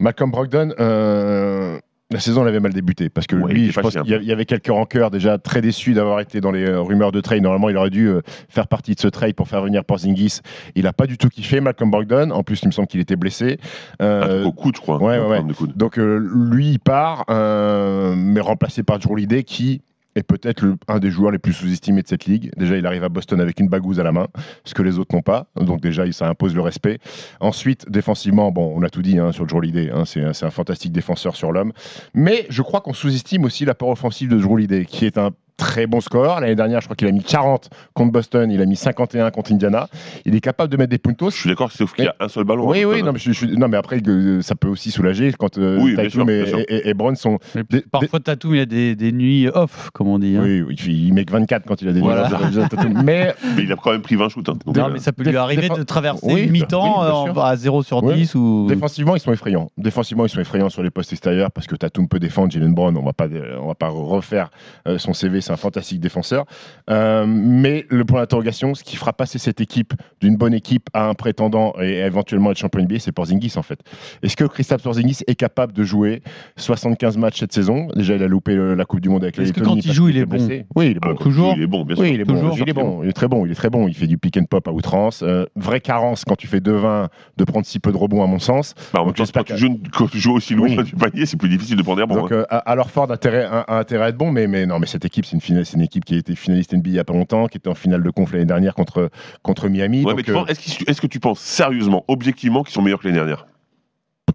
[0.00, 1.78] Malcolm Brogdon, euh,
[2.10, 4.14] la saison elle avait mal débuté parce que Ouais, il lui, je pense qu'il y
[4.14, 7.20] il y avait quelques rancœurs déjà très déçu d'avoir été dans les euh, rumeurs de
[7.20, 7.42] trade.
[7.42, 8.10] Normalement, il aurait dû
[8.48, 10.40] faire partie de ce trade pour faire venir Porzingis.
[10.74, 12.30] Il a pas du tout kiffé Malcolm Brogdon.
[12.30, 13.58] En plus, il me semble qu'il était blessé.
[14.00, 15.02] Euh, Ah, au coude, je crois.
[15.02, 15.76] ouais, ouais, coude.
[15.76, 19.82] donc euh, lui, il part, euh, mais remplacé par Drew Holiday qui
[20.16, 22.50] est peut-être un des joueurs les plus sous-estimés de cette ligue.
[22.56, 24.28] Déjà, il arrive à Boston avec une bagouze à la main,
[24.64, 25.46] ce que les autres n'ont pas.
[25.56, 26.98] Donc déjà, ça impose le respect.
[27.40, 29.90] Ensuite, défensivement, bon, on a tout dit hein, sur Drew Holiday.
[29.92, 31.72] hein, c'est un fantastique défenseur sur l'homme.
[32.14, 35.86] Mais je crois qu'on sous-estime aussi l'apport offensif de Drew Holiday, qui est un très
[35.86, 36.40] bon score.
[36.40, 39.52] L'année dernière, je crois qu'il a mis 40 contre Boston, il a mis 51 contre
[39.52, 39.88] Indiana.
[40.24, 41.30] Il est capable de mettre des puntos.
[41.30, 42.68] Je suis d'accord, sauf qu'il y a un seul ballon.
[42.68, 44.90] Oui, hein, oui, Boston, non mais, je- je- non, mais après, euh, ça peut aussi
[44.90, 47.38] soulager quand euh, Oui, bien Tatum sûr, et, et- et Brown sont.
[47.70, 50.36] Des- Parfois, Tatum, il a des, des nuits off, comme on dit.
[50.36, 50.42] hein.
[50.44, 52.28] Oui, oui, il met que 24 quand il a des Voilà.
[52.28, 52.68] nuits.
[52.68, 53.00] Tatum.
[53.04, 54.48] Mais Mais il a quand même pris 20 shoots.
[54.48, 54.58] hein.
[54.66, 57.82] Non, euh, mais ça peut lui arriver de traverser Oui, mi-temps oui, euh, à 0
[57.82, 58.14] sur Oui.
[58.14, 58.66] 10 ou.
[58.68, 59.70] Défensivement, ils sont effrayants.
[59.78, 62.50] Défensivement, ils sont effrayants sur les postes extérieurs parce que Tatum peut défendre.
[62.50, 63.26] Jalen Brown, on va pas,
[63.60, 64.50] on va pas refaire
[64.88, 65.40] euh, son CV.
[65.46, 66.44] C'est un fantastique défenseur.
[66.90, 71.08] Euh, mais le point d'interrogation, ce qui fera passer cette équipe d'une bonne équipe à
[71.08, 73.78] un prétendant et éventuellement être champion NBA, c'est Porzingis en fait.
[74.24, 76.22] Est-ce que Kristaps Porzingis est capable de jouer
[76.56, 77.86] 75 matchs cette saison?
[77.94, 79.92] Déjà, il a loupé euh, la Coupe du Monde avec les Est-ce que quand il
[79.92, 80.64] joue, qu'il il est bon.
[80.74, 81.14] Oui, il est ah, bon.
[81.14, 81.54] toujours.
[81.56, 82.04] il est bon, bien sûr.
[82.04, 83.02] Oui, il est bon.
[83.04, 83.46] Il est très bon.
[83.46, 83.86] Il est très bon.
[83.86, 85.22] Il fait du pick and pop à outrance.
[85.22, 88.40] Euh, vraie carence quand tu fais 2-20 de prendre si peu de rebonds à mon
[88.40, 88.74] sens.
[88.92, 90.82] Bah, en même temps, quand tu, joues, quand tu joues aussi loin Oui.
[90.82, 92.22] du panier, c'est plus difficile de prendre des rebonds.
[92.22, 92.44] Donc, hein.
[92.50, 94.86] euh, alors Ford a intérêt, a, a intérêt à être bon, mais, mais non, mais
[94.86, 97.04] cette équipe, c'est une, finale- une équipe qui a été finaliste NBA il y a
[97.04, 99.10] pas longtemps, qui était en finale de conf l'année dernière contre,
[99.42, 100.02] contre Miami.
[100.04, 103.18] Ouais, euh, est-ce qu'ils- est-ce que tu penses sérieusement, objectivement, qu'ils sont meilleurs que l'année
[103.18, 103.46] dernière?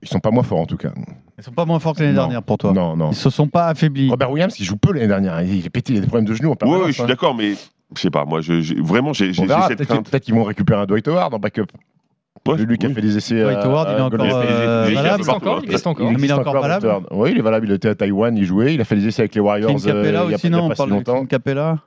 [0.01, 0.91] Ils sont pas moins forts en tout cas.
[1.37, 2.71] Ils sont pas moins forts que l'année dernière pour toi.
[2.73, 3.11] Non, non.
[3.11, 4.09] Ils se sont pas affaiblis.
[4.09, 5.41] Robert Williams, il joue peu l'année dernière.
[5.41, 7.07] Il est pété, il a des problèmes de genoux en Oui, oui, je suis hein.
[7.07, 7.53] d'accord, mais
[7.95, 10.09] je sais pas, moi, je, j'ai- vraiment, j'ai cette Peut-être crainte.
[10.09, 11.65] peut-être qu'ils vont récupérer un Dwight Howard en backup.
[12.47, 13.43] Ouais, lui qui a fait des essais.
[13.43, 15.05] Dwight Howard, il est encore, euh, Il est valable.
[15.05, 15.29] il existe
[15.87, 16.11] encore.
[16.17, 16.91] Il est encore valable.
[17.11, 17.67] Oui, il est valable.
[17.67, 18.73] Il était à Taïwan, il jouait.
[18.73, 19.69] Il a fait des essais avec les Warriors.
[19.75, 21.13] Clint Capella euh, aussi, non On pas si parle de longtemps.
[21.17, 21.77] Clint Capella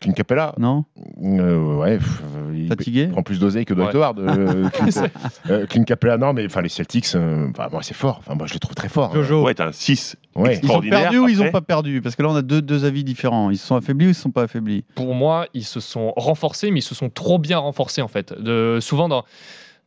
[0.00, 0.84] Clint Capella Non
[1.22, 2.22] Euh, ouais, pff,
[2.54, 3.96] il Fatigué prend plus d'oseille que Dwight Ouais.
[3.96, 4.18] Howard.
[4.18, 5.08] euh, Clint,
[5.48, 8.18] euh, Clint Capella, non, mais enfin les Celtics, euh, enfin, moi c'est fort.
[8.18, 9.14] Enfin, moi je les trouve très forts.
[9.14, 9.44] Jojo.
[9.44, 10.58] Ouais, t'as un 6 Ouais.
[10.62, 12.02] Ils ont perdu ou ils ont Après- pas perdu?
[12.02, 13.50] Parce que là, on a deux, deux avis différents.
[13.50, 14.84] Ils se sont affaiblis ou ils se sont pas affaiblis?
[14.96, 18.34] Pour moi, ils se sont renforcés, mais ils se sont trop bien renforcés en fait.
[18.38, 19.24] De, souvent dans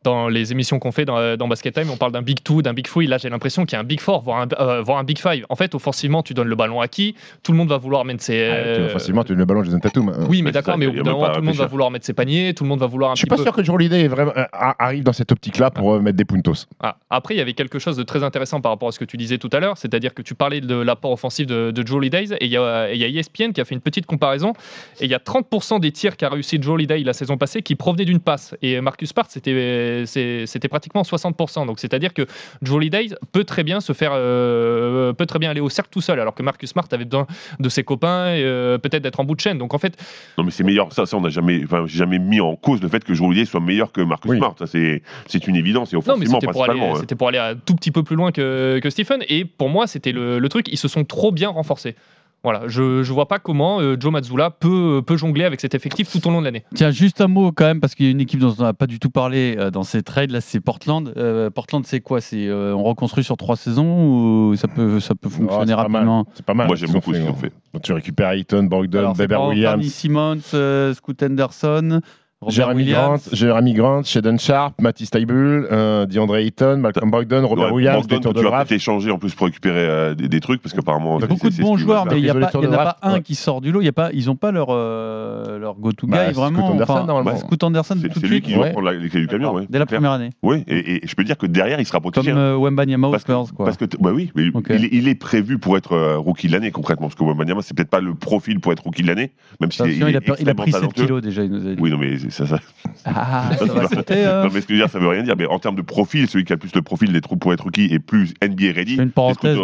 [0.06, 2.72] dans les émissions qu'on fait dans, dans Basket Time, on parle d'un Big Two, d'un
[2.72, 3.06] Big Three.
[3.06, 5.18] Là, j'ai l'impression qu'il y a un Big Four, voire un, euh, voire un Big
[5.18, 5.44] Five.
[5.48, 8.22] En fait, offensivement, tu donnes le ballon à qui Tout le monde va vouloir mettre
[8.22, 8.48] ses.
[8.48, 10.12] Ah, tu- euh, tu donnes le ballon à Jason Tatum.
[10.28, 12.12] Oui, mais d'accord, mais au bout d'un moment, tout le monde va vouloir mettre ses
[12.14, 13.42] paniers, tout le monde va vouloir un Je suis pas peu.
[13.42, 16.66] sûr que est vraiment, euh, a- arrive dans cette optique-là pour euh, mettre des puntos.
[16.80, 19.04] Ah, Après, il y avait quelque chose de très intéressant par rapport à ce que
[19.04, 21.96] tu disais tout à l'heure, c'est-à-dire que tu parlais de l'apport offensif de, de Joe
[21.96, 24.06] Holiday, et il y, a, et il y a ESPN qui a fait une petite
[24.06, 24.52] comparaison,
[25.00, 27.74] et il y a 30% des tirs qu'a réussi Joe Holiday la saison passée qui
[27.74, 31.66] provenaient d'une passe, et Marcus Smart, c'était c'était pratiquement 60%.
[31.66, 32.26] Donc c'est-à-dire que
[32.62, 36.00] Joe Holiday peut très bien se faire, euh, peut très bien aller au cercle tout
[36.00, 37.26] seul, alors que Marcus Smart avait besoin
[37.60, 39.58] de ses copains, et, euh, peut-être d'être en bout de chaîne.
[39.58, 39.96] Donc en fait,
[40.38, 40.92] Non, mais c'est meilleur.
[40.92, 43.44] Ça, ça on n'a jamais, enfin, jamais mis en cause le fait que Joe Holiday
[43.44, 44.38] soit meilleur que Marcus Oui.
[44.38, 44.54] Smart.
[44.58, 46.94] Ça, c'est, c'est une évidence et Non, mais offensivement c'était pour, aller, hein.
[47.00, 49.22] c'était pour aller un tout petit peu plus loin que, que Stephen.
[49.28, 50.68] Et pour moi, c'était le, le truc.
[50.70, 51.94] Ils se sont trop bien renforcés.
[52.42, 56.08] Voilà, je ne vois pas comment euh, Joe Mazzulla peut, peut jongler avec cet effectif
[56.08, 56.64] tout au long de l'année.
[56.76, 58.72] Tiens, juste un mot quand même, parce qu'il y a une équipe dont on n'a
[58.72, 60.30] pas du tout parlé euh, dans ces trades.
[60.30, 61.12] Là, c'est Portland.
[61.16, 62.20] Euh, Portland, c'est quoi?
[62.20, 66.24] C'est euh, on reconstruit sur trois saisons ou ça peut, ça peut fonctionner rapidement?
[66.34, 66.68] C'est pas mal.
[66.68, 67.52] Moi, j'aime beaucoup ce qu'ils ont fait.
[67.82, 69.84] Tu récupères Ayton, Bogdan, Anthony Williams.
[69.86, 72.00] Simmons, euh, Scoot Henderson,
[72.46, 72.84] Jeremy.
[72.84, 78.06] Grant, Jeremy Grant, Shaden Sharp, Matisse Taibul, euh, DeAndre Ayton, Malcolm Brogdon, Robert Ouais, Williams,
[78.06, 80.74] Brogdon, que tu vas peut-être échanger en plus pour récupérer euh, des, des trucs parce
[80.74, 82.72] qu'apparemment Il y a beaucoup de bons joueurs, mais il n'y a pas, y en
[82.72, 83.22] a pas un ouais.
[83.22, 83.80] qui sort du lot.
[83.80, 86.58] Il y a pas, ils n'ont pas leur, euh, leur go-to Bah, guy vraiment.
[86.58, 87.38] Scoot Anderson, enfin, normalement.
[87.40, 88.44] Scoot Anderson C'est tout de suite.
[88.44, 88.70] qui ouais.
[88.72, 89.66] prendre la- les clés du camion, ouais.
[89.70, 90.30] Dès la première année.
[90.42, 92.30] Oui, et, et je peux dire que derrière, il sera protégé.
[92.32, 92.42] Comme hein.
[92.54, 95.92] euh, Wembanyama aux Parce que, Spurs, parce que bah oui, il, est- prévu pour être
[95.94, 98.82] euh, rookie de l'année concrètement, parce que Wembanyama c'est peut-être pas le profil pour être
[98.84, 101.04] rookie de l'année, même si il, a, pris 7 talentueux.
[101.04, 101.42] kilos déjà.
[101.42, 101.80] Il nous a dit.
[101.80, 102.58] Oui, non mais ça, ça,
[103.04, 104.98] Ah, ça, ça va, ça- c'était, euh, non mais ce que je veux dire, ça
[104.98, 105.34] veut rien dire.
[105.36, 107.52] Mais en termes de profil, celui qui a le plus le profil des troupes pour
[107.52, 108.96] être rookie et plus NBA ready.
[108.96, 109.56] C'est une parenthèse.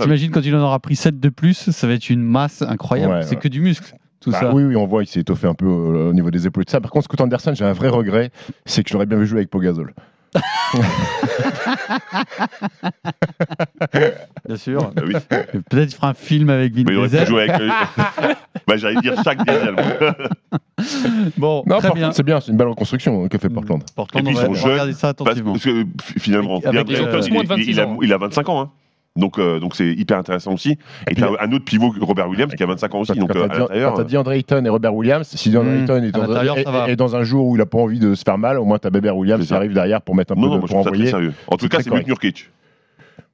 [0.00, 3.14] T'imagines quand il en aura pris 7 de plus, ça va être une masse incroyable.
[3.14, 3.40] Ouais, c'est ouais.
[3.40, 4.54] que du muscle, tout Bah ça.
[4.54, 6.66] Oui, oui, on voit, il s'est étoffé un peu euh, au niveau des épaules et
[6.66, 6.80] tout ça.
[6.80, 8.30] Par contre, Scott Anderson, j'ai un vrai regret,
[8.66, 9.92] c'est que je l'aurais bien vu jouer avec Pogazol.
[14.46, 14.90] Bien sûr.
[14.96, 15.14] Ah oui.
[15.70, 17.26] Peut-être il fera un film avec Vin Mais il aurait pu Diesel.
[17.28, 17.60] jouer avec.
[17.60, 17.68] euh,
[18.66, 19.76] bah, j'allais dire chaque Diesel.
[21.36, 22.12] Bon, Non, très bien.
[22.12, 23.82] c'est bien, c'est une belle reconstruction que fait Portland.
[23.82, 24.70] Et Portland, puis on ils va sont jeunes.
[24.72, 25.52] regarder ça Parce, attentivement.
[25.52, 25.86] parce que f-
[26.18, 27.10] finalement, Avec les il, a,
[27.44, 27.98] 26 ans.
[28.02, 28.60] il a 25 ans.
[28.62, 28.70] hein.
[29.16, 30.78] Donc, euh, donc c'est hyper intéressant aussi.
[31.10, 33.12] Et, puis, un autre pivot, Robert Williams, qui a 25 ans aussi.
[33.14, 33.90] Quand Donc quand euh, t'as à dit- l'intérieur.
[33.92, 35.80] quand t'as dit André Ayton et Robert Williams, si DeAndre Mmh.
[35.82, 38.38] Ayton est dans, est- est un jour où il a pas envie de se faire
[38.38, 40.54] mal, au moins t'as Bébert Williams qui arrive derrière pour mettre un peu Non, non,
[40.54, 41.10] de, moi je pour trouve ça très envoyer.
[41.10, 41.34] sérieux.
[41.48, 42.06] En tout cas, c'est mieux que.
[42.06, 42.50] Nurkic.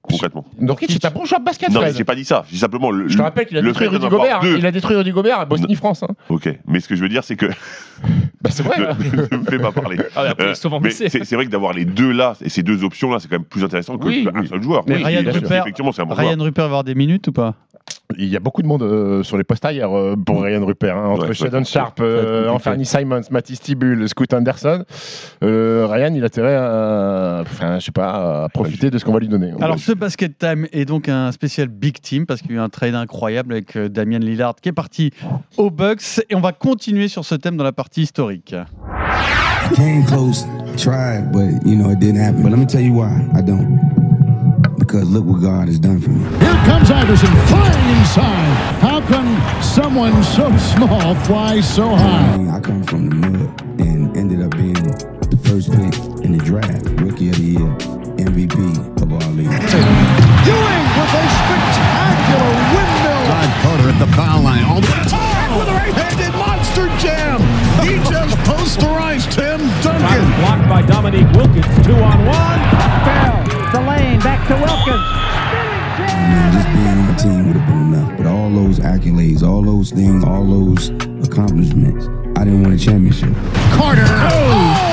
[0.08, 0.44] Concrètement.
[0.58, 2.44] Nurkic, c'est un bon joueur de basket, Non, mais j'ai pas dit ça.
[2.48, 3.08] Je dis simplement le.
[3.08, 4.40] Je te rappelle qu'il a détruit Rudy Gobert.
[4.40, 4.58] deux.
[4.58, 6.02] Il a détruit Rudy Gobert à Bosnie-France.
[6.02, 6.14] Hein.
[6.28, 7.46] Ok, mais ce que je veux dire, c'est que.
[7.46, 8.76] Bah, c'est vrai.
[8.90, 8.96] hein.
[9.32, 9.96] ne me fais pas parler.
[10.14, 12.84] Ah, après, Euh, mais c'est c'est vrai que d'avoir les deux là, et ces deux
[12.84, 14.46] options là, c'est quand même plus intéressant que Oui, qu'un oui.
[14.48, 14.84] seul joueur.
[14.86, 16.44] Mais Oui, Ryan Rupert- effectivement, c'est un bon Ryan joueur.
[16.44, 17.54] Rupert va avoir des minutes ou pas?
[18.18, 20.96] Il y a beaucoup de monde euh, sur les postes hier euh, pour Ryan Rupert.
[20.96, 21.64] hein, entre Ouais, Sheldon ouais.
[21.64, 22.48] Sharp, euh.
[22.48, 24.84] Anthony Simons, Matisse Tibul, Scoot Anderson.
[25.42, 29.12] Euh, Ryan, il a intérêt à, enfin, je sais pas, à profiter de ce qu'on
[29.12, 29.52] va lui donner.
[29.60, 32.60] Alors, ce Basket Time est donc un spécial Big Team parce qu'il y a eu
[32.60, 35.10] un trade incroyable avec euh, Damian Lillard qui est parti
[35.56, 38.54] aux Bucks et on va continuer sur ce thème dans la partie historique.
[39.76, 40.44] Came close,
[40.76, 42.42] tried, but you know it didn't happen.
[42.42, 43.78] But let me tell you why I don't.
[44.78, 46.22] Because look what God has done for me.
[46.40, 48.54] Here comes Iverson flying inside.
[48.82, 49.24] How can
[49.62, 52.36] someone so small fly so I high?
[52.36, 54.73] mean, I come from the mud and ended up being
[55.34, 55.94] the first pick
[56.24, 57.70] in the draft, rookie of the year,
[58.22, 58.54] MVP
[59.02, 59.50] of our league.
[59.50, 63.22] Ewing with a spectacular windmill.
[63.26, 64.64] Todd Carter at the foul line.
[64.64, 67.40] All the time with a right-handed monster jam.
[67.82, 70.22] He just posterized Tim Duncan.
[70.38, 71.66] Blocked by Dominique Wilkins.
[71.82, 72.60] Two on one.
[73.02, 73.42] Foul.
[73.74, 75.02] The lane back to Wilkins.
[75.02, 78.16] I mean, just being on the team would have been enough.
[78.18, 80.90] But all those accolades, all those things, all those
[81.26, 82.06] accomplishments,
[82.38, 83.34] I didn't win a championship.
[83.74, 84.04] Carter.
[84.06, 84.83] Oh,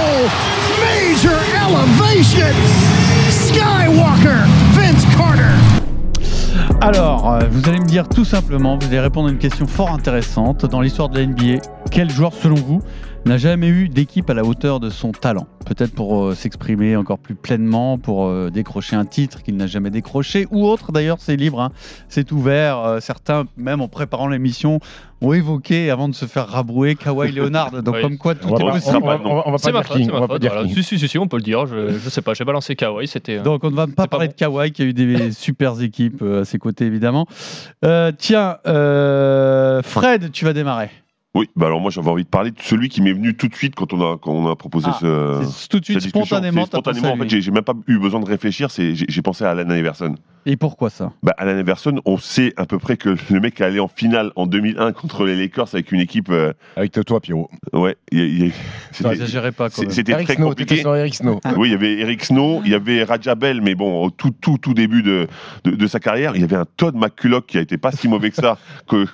[6.82, 9.92] Alors, euh, vous allez me dire tout simplement, vous allez répondre à une question fort
[9.92, 10.66] intéressante.
[10.66, 12.82] Dans l'histoire de la NBA, quel joueur, selon vous,
[13.26, 17.20] n'a jamais eu d'équipe à la hauteur de son talent Peut-être pour euh, s'exprimer encore
[17.20, 21.36] plus pleinement, pour euh, décrocher un titre qu'il n'a jamais décroché, ou autre d'ailleurs, c'est
[21.36, 21.72] libre, hein.
[22.10, 22.80] c'est ouvert.
[22.80, 24.80] Euh, certains, même en préparant l'émission,
[25.22, 27.84] ont évoqué, avant de se faire rabrouer, Kawhi Leonard.
[27.84, 28.02] Donc, Oui.
[28.02, 28.98] comme quoi, tout On va est possible.
[29.04, 30.28] on va- on va- on va C'est pas ma dire King, c'est on ma va
[30.28, 30.42] pas faute.
[30.42, 30.68] dire voilà.
[30.68, 30.76] King.
[30.78, 31.68] Si, si, si, si, on peut le dire.
[31.68, 33.38] Je, je sais pas, j'ai balancé Kawhi, c'était.
[33.38, 34.34] euh, Donc on ne va pas pas parler bon.
[34.34, 37.28] de Kawhi qui a eu des super équipes euh, à ses côtés évidemment.
[37.86, 40.90] Euh, tiens, euh, Fred, tu vas démarrer.
[41.34, 43.56] Oui, bah alors moi j'avais envie de parler de celui qui m'est venu tout de
[43.56, 45.68] suite quand on a, quand on a proposé Ah, ce.
[45.70, 46.66] Tout de suite spontanément.
[46.66, 49.52] Spontanément, en fait, j'ai même pas eu besoin de réfléchir, c'est- j'ai j'ai pensé à
[49.52, 50.16] Alan Iverson.
[50.46, 51.12] Et pourquoi ça?
[51.22, 54.32] Bah, Alan Iverson, on sait à peu près que le mec est allé en finale
[54.36, 56.30] en 2001 contre les Lakers avec une équipe.
[56.32, 57.50] euh, Avec toi, Pierrot.
[57.74, 57.96] ouais,
[58.92, 59.92] c'était- pas quand c'est- même.
[59.92, 60.78] c'était Eric très Snow, compliqué.
[60.78, 61.40] sur Eric Snow.
[61.58, 64.58] Oui, il y avait Eric Snow, il y avait Rajabel, mais bon, au tout, tout,
[64.58, 65.28] tout début de,
[65.64, 68.08] de, de sa carrière, il y avait un Todd McCulloch qui a été pas si
[68.08, 69.06] mauvais que ça, que,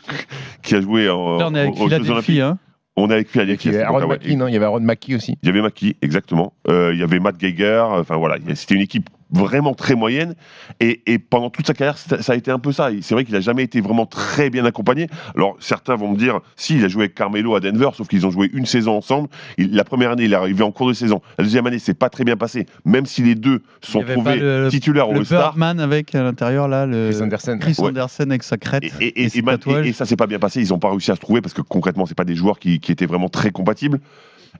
[0.63, 2.11] qui a joué en, Là, on est avec aux- Jeux Philadelphie.
[2.11, 2.39] Olympiques.
[2.39, 2.57] Hein.
[2.99, 4.07] On est avec Il y avait Aaron.
[4.07, 4.47] McKee, non?
[4.47, 5.37] Il y avait Aaron McKee aussi.
[5.43, 6.53] Il y avait Maki, exactement.
[6.69, 7.83] Euh, il y avait Matt Geiger.
[7.89, 10.35] Enfin voilà, c'était une équipe vraiment très moyenne.
[10.79, 12.89] Et, et pendant toute sa carrière, ça ça a été un peu ça.
[13.01, 15.07] C'est vrai qu'il a jamais été vraiment très bien accompagné.
[15.35, 18.25] Alors certains vont me dire, si il a joué avec Carmelo à Denver, sauf qu'ils
[18.25, 19.27] ont joué une saison ensemble.
[19.57, 21.21] Il- la première année, il est arrivé en cours de saison.
[21.37, 22.65] La deuxième année, c'est pas très bien passé.
[22.85, 25.41] Même si les deux sont trouvés le- titulaires au Le All-Star.
[25.55, 27.57] Birdman avec à l'intérieur là, le Chris Anderson.
[27.59, 27.87] Chris Ouais.
[27.89, 28.83] Anderson avec sa crête.
[28.83, 31.21] Et, et- et- et ça s'est pas bien passé, ils n'ont pas réussi à se
[31.21, 33.99] trouver parce que concrètement, c'est pas des joueurs qui, qui étaient vraiment très compatibles.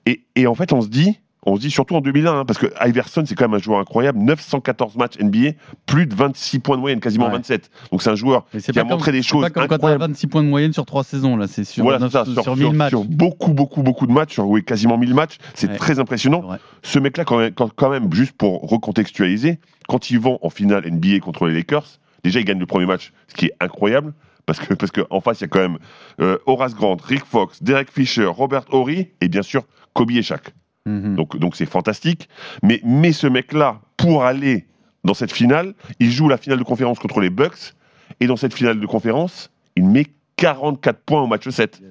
[0.05, 2.59] Et, et en fait, on se dit, on se dit surtout en 2001, hein, parce
[2.59, 5.51] que Iverson, c'est quand même un joueur incroyable, 914 matchs NBA,
[5.85, 7.31] plus de 26 points de moyenne, quasiment Ouais.
[7.31, 7.71] 27.
[7.91, 9.75] Donc c'est un joueur c'est qui a comme- montré des c'est choses pas comme quand
[9.75, 10.01] incroyables.
[10.01, 12.55] 26 points de moyenne sur 3 saisons là, c'est sur, voilà, c'est ça, sur, sur,
[12.55, 12.89] 1000 sur- matchs.
[12.89, 15.37] sur beaucoup, beaucoup, beaucoup de matchs, sur quasiment 1000 matchs.
[15.53, 15.77] C'est Ouais.
[15.77, 16.43] très impressionnant.
[16.83, 16.93] C'est.
[16.93, 20.85] Ce mec-là, quand même, quand- quand même, juste pour recontextualiser, quand ils vont en finale
[20.85, 24.13] NBA contre les Lakers, déjà, ils gagnent le premier match, ce qui est incroyable.
[24.45, 25.77] parce que parce que en face il y a quand même
[26.21, 30.53] euh, Horace Grant, Rick Fox, Derek Fisher, Robert Horry et bien sûr Kobe et Shaq.
[30.87, 31.15] Mhm.
[31.15, 32.29] Donc donc c'est fantastique.
[32.63, 34.65] Mais mais ce mec-là pour aller
[35.03, 37.73] dans cette finale, il joue la finale de conférence contre les Bucks
[38.19, 41.81] et dans cette finale de conférence, il met 44 points au match 7.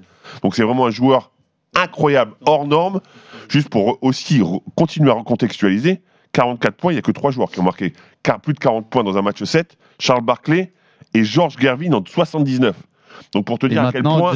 [0.43, 1.31] Donc c'est vraiment un joueur
[1.75, 3.01] incroyable, hors norme.
[3.49, 4.43] Juste pour aussi
[4.75, 7.93] continuer à recontextualiser, 44 points, il n'y a que 3 joueurs qui ont marqué
[8.43, 10.73] plus de 40 points dans un match 7, Charles Barkley
[11.15, 12.77] et George Gervin en 79.
[13.33, 14.35] Donc pour te dire à quel maintenant, point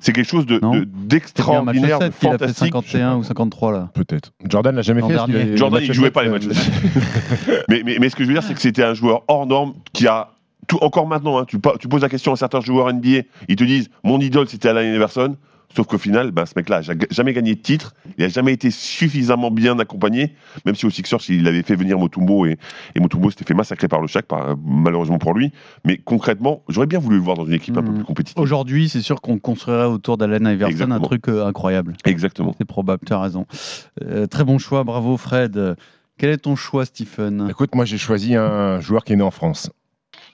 [0.00, 2.72] c'est quelque chose de- Non de- d'extraordinaire, de, Il a fait fantastique.
[2.72, 3.88] 51 ou 53 là.
[3.94, 4.32] Peut-être.
[4.48, 5.56] Jordan l'a jamais fait.
[5.56, 6.44] Jordan, il jouait pas les euh, matchs.
[7.68, 9.74] mais, mais, mais ce que je veux dire, c'est que c'était un joueur hors norme
[9.92, 10.30] qui a.
[10.66, 13.88] Tout, encore maintenant, hein, tu, poses la question à certains joueurs NBA, ils te disent
[14.04, 15.36] Mon idole, c'était Allen Iverson.
[15.74, 18.72] Sauf qu'au final, ben, ce mec-là n'a jamais gagné de titre, il n'a jamais été
[18.72, 20.34] suffisamment bien accompagné,
[20.66, 22.58] même si au Sixers, il avait fait venir Motumbo et,
[22.96, 25.52] et Motumbo s'était fait massacrer par le Shaq, par- malheureusement pour lui.
[25.84, 28.40] Mais concrètement, j'aurais bien voulu le voir dans une équipe un peu plus compétitive.
[28.42, 30.94] Aujourd'hui, c'est sûr qu'on construirait autour d'Allen Iverson Exactement.
[30.96, 31.94] un truc euh, incroyable.
[32.04, 32.52] Exactement.
[32.58, 33.46] C'est probable, tu as raison.
[34.02, 35.76] Euh, très bon choix, bravo Fred.
[36.18, 37.46] Quel est ton choix, Stephen?
[37.48, 39.70] Écoute, moi j'ai choisi un joueur qui est né en France,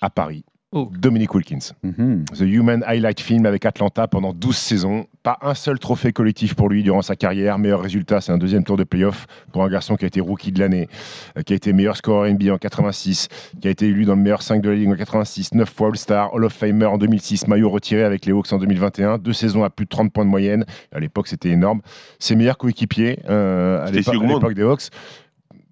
[0.01, 0.45] à Paris.
[0.73, 0.91] Oh.
[0.99, 1.73] Dominic Wilkins.
[1.85, 2.25] Mhm.
[2.35, 5.07] The Human Highlight Film avec Atlanta pendant 12 saisons.
[5.27, 7.59] Pas un seul trophée collectif pour lui durant sa carrière.
[7.59, 10.53] Meilleur résultat, c'est un deuxième tour de playoff pour un garçon qui a été rookie
[10.53, 10.89] de l'année,
[11.37, 13.27] euh, qui a été meilleur scoreur NBA en 86,
[13.61, 15.89] qui a été élu dans le meilleur 5 de la ligue en 86, 9 fois
[15.89, 19.65] All-Star, Hall of Famer en 2006, maillot retiré avec les Hawks en 2021, deux saisons
[19.65, 20.65] à plus de 30 points de moyenne.
[20.93, 21.81] À l'époque, c'était énorme.
[22.21, 24.91] Ses meilleurs coéquipiers euh, à l'époque des Hawks.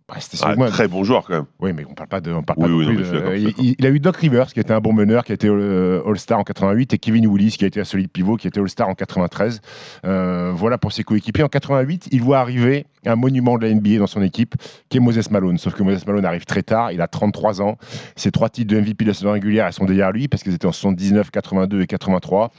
[0.07, 1.45] Bah, c'était Ah, très bon joueur quand même.
[1.61, 2.31] Oui, mais on parle pas de.
[2.31, 4.81] On parle Oui, pas oui, non, de- il, a eu Doc Rivers, qui était un
[4.81, 7.81] bon meneur, qui a été euh, All-Star en 88, et Kevin Willis, qui a été
[7.81, 9.63] un solide pivot, qui était All-Star en 93.
[10.05, 11.43] Euh, voilà pour ses coéquipiers.
[11.43, 14.57] En 88, il voit arriver un monument de la NBA dans son équipe,
[14.91, 15.57] qui est Moses Malone.
[15.57, 17.79] Sauf que Moses Malone arrive très tard, il a 33 ans.
[18.15, 20.53] Ses trois titres de MVP de la saison régulière, elles sont derrière lui, parce qu'ils
[20.55, 22.51] étaient en 79, 82 et 83.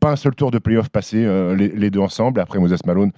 [0.00, 2.40] Pas un seul tour de playoff passé, euh, les, les deux ensemble.
[2.40, 3.10] Après, Moses Malone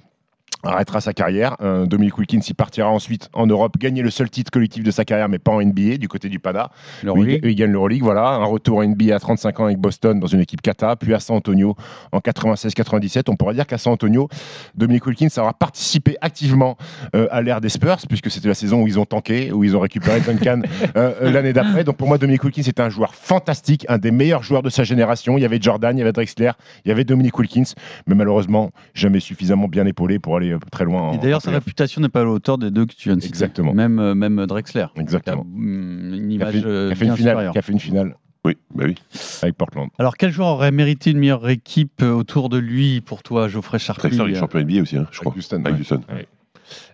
[0.63, 1.57] arrêtera sa carrière.
[1.61, 5.05] Euh, Dominic Wilkins y partira ensuite en Europe, gagner le seul titre collectif de sa
[5.05, 6.71] carrière, mais pas en NBA, du côté du PADA.
[7.07, 8.29] Où il, il gagne l'Euroleague, voilà.
[8.29, 11.21] Un retour en NBA à 35 ans avec Boston dans une équipe Kata, puis à
[11.21, 11.75] San Antonio
[12.13, 13.25] en 96-97.
[13.29, 14.29] On pourrait dire qu'à San Antonio,
[14.75, 16.77] Dominic Wilkins aura participé activement
[17.15, 19.77] euh, à l'ère des Spurs, puisque c'était la saison où ils ont tanké, où ils
[19.77, 20.63] ont récupéré Duncan
[20.97, 21.85] euh, l'année d'après.
[21.85, 24.85] Donc pour moi, Dominic Wilkins était un joueur fantastique, un des meilleurs joueurs de sa
[24.85, 25.37] génération.
[25.39, 26.53] Il y avait Jordan, il y avait Drexler,
[26.85, 27.75] il y avait Dominic Wilkins,
[28.07, 31.13] mais malheureusement, jamais suffisamment bien épaulé pour aller euh, très loin.
[31.13, 33.21] Et d'ailleurs, sa réputation n'est pas à la hauteur des deux que tu viens de
[33.21, 33.31] citer.
[33.33, 33.73] Exactement.
[33.75, 34.87] Même, euh, même Drexler.
[34.97, 35.43] Exactement.
[35.43, 37.53] Hum, une Qui a image fait, euh, qui a fait bien une finale, supérieure.
[37.53, 38.95] qui a fait une finale Oui, bah oui.
[39.43, 39.89] avec Portland.
[39.99, 43.79] Alors, quel joueur aurait mérité une meilleure équipe euh, autour de lui pour toi, Geoffrey
[43.79, 45.33] Charpie Drexler, il est champion NBA aussi, hein, je crois.
[45.37, 45.81] Houston, Avec ouais.
[45.81, 46.01] Houston.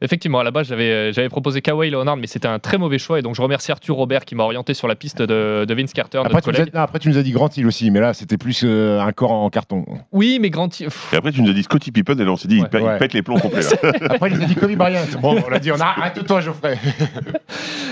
[0.03, 2.99] Effectivement, à la base, j'avais euh, j'avais proposé Kawhi Leonard, mais c'était un très mauvais
[2.99, 3.19] choix.
[3.19, 5.93] Et donc, je remercie Arthur Robert qui m'a orienté sur la piste de, de Vince
[5.93, 6.75] Carter, Après notre tu, nous as, collègue.
[6.75, 9.13] non, après, tu nous as dit Grand Hill aussi, mais là, c'était plus euh, un
[9.13, 9.85] corps en carton.
[10.13, 10.69] Oui, mais Grand.
[10.69, 12.63] pff, Et après, tu nous as dit Scottie Pippen, et là, on s'est dit, il,
[12.63, 12.69] Ouais.
[12.69, 12.99] pète, il Ouais.
[12.99, 13.63] pète les plombs complets.
[14.11, 15.01] Après, il nous a dit Kobe Bryant.
[15.21, 16.79] Bon, on l'a dit, on a arrête toi, Geoffrey.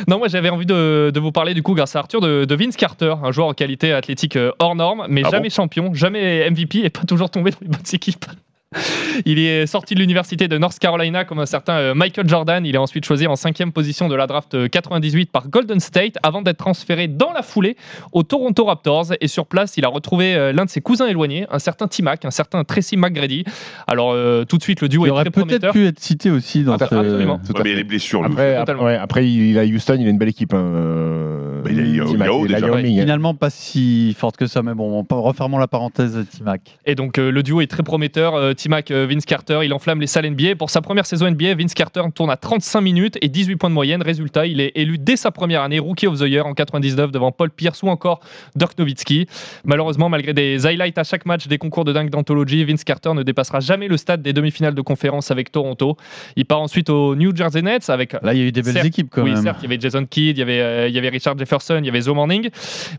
[0.09, 2.55] Non, moi j'avais envie de, de vous parler du coup grâce à Arthur de, de
[2.55, 5.55] Vince Carter, un joueur en qualité athlétique euh, hors norme, mais Ah jamais bon?
[5.55, 8.25] champion, jamais MVP et pas toujours tombé dans les bonnes équipes.
[9.27, 12.67] Il est sorti de l'université de North Carolina comme un certain euh, Michael Jordan.
[12.67, 16.17] Il est ensuite choisi en cinquième position de la draft euh, 98 par Golden State
[16.23, 17.77] avant d'être transféré dans la foulée
[18.13, 19.13] au Toronto Raptors.
[19.21, 22.25] Et sur place, il a retrouvé euh, l'un de ses cousins éloignés, un certain T-Mac,
[22.25, 23.45] un certain Tracy McGrady.
[23.87, 25.73] Alors euh, tout de suite, le duo Il est aurait très peut-être prometteur.
[25.73, 26.85] pu être cité aussi dans Ah, ce.
[26.95, 27.41] absolument.
[27.55, 28.25] Ouais, mais les blessures.
[28.25, 30.53] Après, après, ouais, après, il a Houston, il a une belle équipe.
[30.53, 30.59] Hein.
[30.75, 32.71] euh, Bah, il a- il y a- Tim il il déjà.
[32.71, 32.83] Ouais.
[32.83, 36.79] Finalement, pas si forte que ça, mais bon, on- refermons la parenthèse, Timac.
[36.85, 38.35] Et donc euh, le duo est très prometteur.
[38.57, 40.57] T-Mac, euh, Vince Carter, il enflamme les salles NBA.
[40.57, 43.75] Pour sa première saison NBA, Vince Carter tourne à 35 minutes et 18 points de
[43.75, 44.03] moyenne.
[44.03, 47.31] Résultat, il est élu dès sa première année Rookie of the Year en 99 devant
[47.33, 48.21] Paul Pierce ou encore
[48.57, 49.27] Dirk Nowitzki.
[49.65, 53.23] Malheureusement, malgré des highlights à chaque match des concours de dingue d'anthologie, Vince Carter ne
[53.23, 55.97] dépassera jamais le stade des demi-finales de conférence avec Toronto.
[56.37, 58.73] Il part ensuite au New Jersey Nets avec Là, il y a eu des belles
[58.73, 59.43] Certes, équipes quand oui, même.
[59.43, 61.79] certes, il y avait Jason Kidd, il y avait, euh, il y avait Richard Jefferson,
[61.79, 62.49] il y avait Zoe Manning.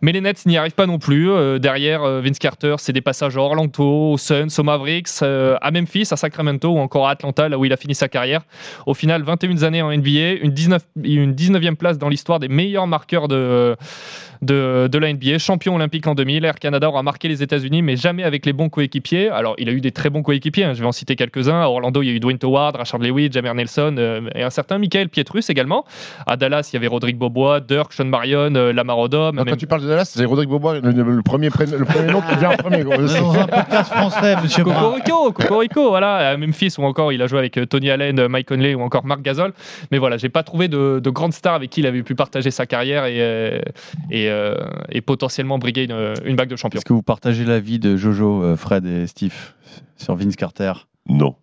[0.01, 1.29] Mais les Nets n'y arrivent pas non plus.
[1.29, 5.07] Euh, derrière, euh, Vince Carter, c'est des passages à Orlando, aux Suns, aux Mavericks,
[5.61, 8.41] à Memphis, à Sacramento ou encore à Atlanta, là où il a fini sa carrière.
[8.85, 12.87] Au final, 21 années en NBA, une, 19, une 19e place dans l'histoire des meilleurs
[12.87, 13.75] marqueurs de,
[14.41, 16.45] de, de la NBA, champion olympique en 2000.
[16.45, 19.29] Air Canada aura marqué les États-Unis, mais jamais avec les bons coéquipiers.
[19.29, 21.61] Alors, il a eu des très bons coéquipiers, hein, je vais en citer quelques-uns.
[21.61, 24.49] À Orlando, il y a eu Dwayne Howard, Rashard Lewis, Jamir Nelson euh, et un
[24.49, 25.85] certain Michael Pietrus également.
[26.25, 29.31] À Dallas, il y avait Rodrigue Bobois, Dirk, Sean Marion, euh, Lamar Odom.
[29.31, 32.11] Non, même- Quand tu parles de Dallas, c'est Rodrigue Bobois, le, le premier, le premier
[32.11, 32.83] nom qui vient en premier.
[32.83, 32.95] gros.
[32.97, 34.63] Dans un podcast français, monsieur.
[34.63, 38.27] Cocorico, Cocorico, voilà, à Memphis ou encore il a joué avec euh, Tony Allen, euh,
[38.27, 39.53] Mike Conley ou encore Marc Gasol.
[39.91, 42.51] Mais voilà, j'ai pas trouvé de, de grande star avec qui il avait pu partager
[42.51, 43.59] sa carrière et, euh,
[44.11, 44.55] et, euh,
[44.89, 46.77] et potentiellement briguer une, une bague de champion.
[46.79, 49.53] Est-ce que vous partagez l'avis de Jojo, euh, Fred et Steve
[49.95, 50.73] sur Vince Carter?
[51.07, 51.35] Non.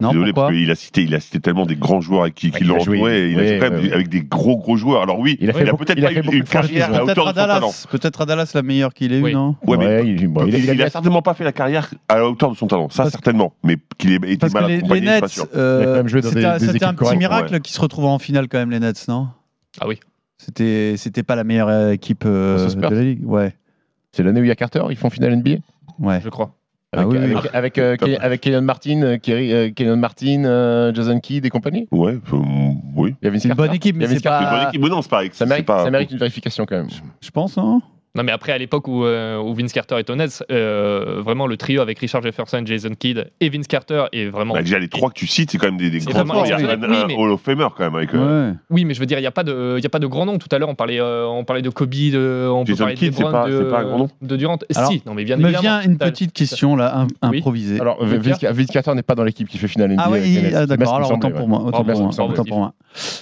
[0.00, 2.34] Non, Désolé, pourquoi parce qu'il a cité, il a cité tellement des grands joueurs avec
[2.34, 3.30] qui, l'ont entouré.
[3.30, 5.02] Il a joué quand même avec des gros gros joueurs.
[5.02, 7.60] Alors oui, Il a peut-être pas une carrière à hauteur de son talent.
[7.60, 10.54] Dallas, peut-être à Dallas la meilleure qu'il ait eu, non Ouais, mais il, bon, il
[10.54, 12.56] a- il, il a- il a certainement pas fait la carrière à la hauteur de
[12.56, 12.88] son talent.
[12.88, 13.52] Ça, Parce- certainement.
[13.62, 15.46] Mais qu'il ait été mal accompagné, je suis pas Nets, sûr.
[15.54, 19.28] euh, c'était un- petit miracle qu'ils se retrouvent en finale quand même les Nets, non?
[19.80, 20.00] Ah oui.
[20.38, 23.54] C'était c'était pas la meilleure euh, équipe euh, de la ligue, ouais,
[24.12, 25.58] C'est l'année où il y a Carter, ils font finale NBA
[25.98, 26.20] ouais.
[26.24, 26.54] Je crois.
[26.92, 27.34] Ah avec, oui, oui.
[27.52, 31.48] avec, avec, euh, avec Kenyon Martin, euh, Kerry- euh, Kenyon Martin, euh, Jason Kidd et
[31.48, 31.86] compagnie?
[31.92, 32.36] Ouais, euh,
[32.96, 33.14] oui.
[33.22, 34.68] Il y avait une bonne équipe, mais c'est C'est une bonne pas.
[34.70, 34.82] équipe.
[34.82, 35.22] Mais non, c'est pas.
[35.30, 36.88] Ça mérite, pas- ça mérite une vérification quand même.
[37.20, 37.80] Je pense, hein
[38.16, 41.56] Non, mais après, à l'époque où, euh, où Vince Carter est Nets, euh, vraiment le
[41.56, 44.54] trio avec Richard Jefferson, Jason Kidd et Vince Carter est vraiment.
[44.54, 46.46] Bah, déjà, les trois que tu cites, c'est quand même des, des grands vraiment- joueurs.
[46.46, 48.12] Il y a oui, un, oui, un mais- Hall of Famer quand même avec.
[48.12, 48.56] euh, Ouais.
[48.70, 50.08] Oui, mais je veux dire, il n'y a, pas de- il y a pas de
[50.08, 50.38] grand nom.
[50.38, 52.94] Tout à l'heure, on parlait, euh, on parlait de Kobe, de, on peut Jason parler
[52.96, 54.58] de Kidd, c'est LeBron, pas- de, c'est pas un grand nom de Durant.
[54.74, 55.62] Alors, si, non, mais bien Me évidemment.
[55.62, 57.38] vient une petite question là, Oui.
[57.38, 57.80] improvisée.
[57.80, 60.02] Alors, Vince, Carter n'est pas dans l'équipe qui fait finale NBA.
[60.04, 60.96] Ah oui, ah, d'accord.
[60.96, 61.84] Alors autant pour moi, autant
[62.44, 62.74] pour moi.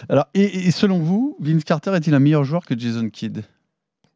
[0.08, 3.42] Alors, et, selon vous, Vince Carter est-il un meilleur joueur que Jason Kidd?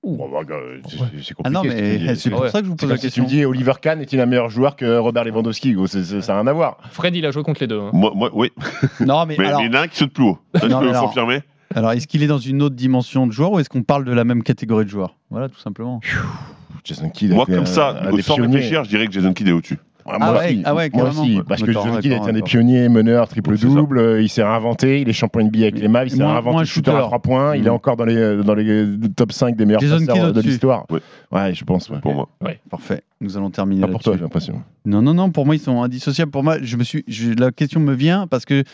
[0.05, 2.88] C'est- c'est Ah non, compliqué, que tu mais c'est pour ça que je vous pose
[2.88, 3.25] la comme si tu question.
[3.25, 6.33] me dis Oliver Kahn est-il un meilleur joueur que Robert Lewandowski gros, c'est- c'est- Ça
[6.35, 6.79] n'a rien à voir.
[6.91, 7.81] Fred, il a joué contre les deux.
[7.81, 7.91] hein.
[7.93, 8.51] Moi, moi, oui.
[9.01, 10.38] Non, mais, Mais, alors, mais il y en a un qui saute plus haut.
[10.55, 11.41] Ça, je Non, peux le alors- confirmer.
[11.75, 14.12] alors est-ce qu'il est dans une autre dimension de joueur ou est-ce qu'on parle de
[14.12, 15.15] la même catégorie de joueurs?
[15.31, 16.01] Voilà, tout simplement.
[16.85, 17.31] Jason Kidd.
[17.33, 19.79] a Moi, comme ça, sans réfléchir, je dirais que Jason Kidd est au-dessus.
[20.07, 22.29] Ah, Ah moi ouais, aussi, ah ouais, moi aussi, parce que D'accord, Jason Kidd d'accord,
[22.29, 23.75] était un des pionniers, meneur, triple C'est ça.
[23.75, 23.99] double.
[23.99, 26.65] euh, Il s'est réinventé, il est champion NBA avec les Mavs, il s'est réinventé moins
[26.65, 27.07] shooter à shooter.
[27.07, 27.57] 3 points.
[27.57, 27.75] Il est Mm.
[27.75, 28.87] encore dans les dans les
[29.17, 30.49] top 5 des meilleurs passeurs de au-dessus.
[30.49, 30.87] l'histoire.
[30.91, 31.01] Ouais.
[31.31, 31.88] Ouais, je pense.
[31.91, 32.01] ouais.
[32.01, 32.29] Pour moi.
[32.71, 33.03] Parfait.
[33.21, 34.62] Nous allons terminer Pas pour toi, j'ai l'impression.
[34.85, 35.31] Non, non, non.
[35.31, 36.33] Pour moi, ils sont indissociables.
[36.33, 37.05] Pour moi, je me suis.
[37.07, 38.65] je- la question me vient parce que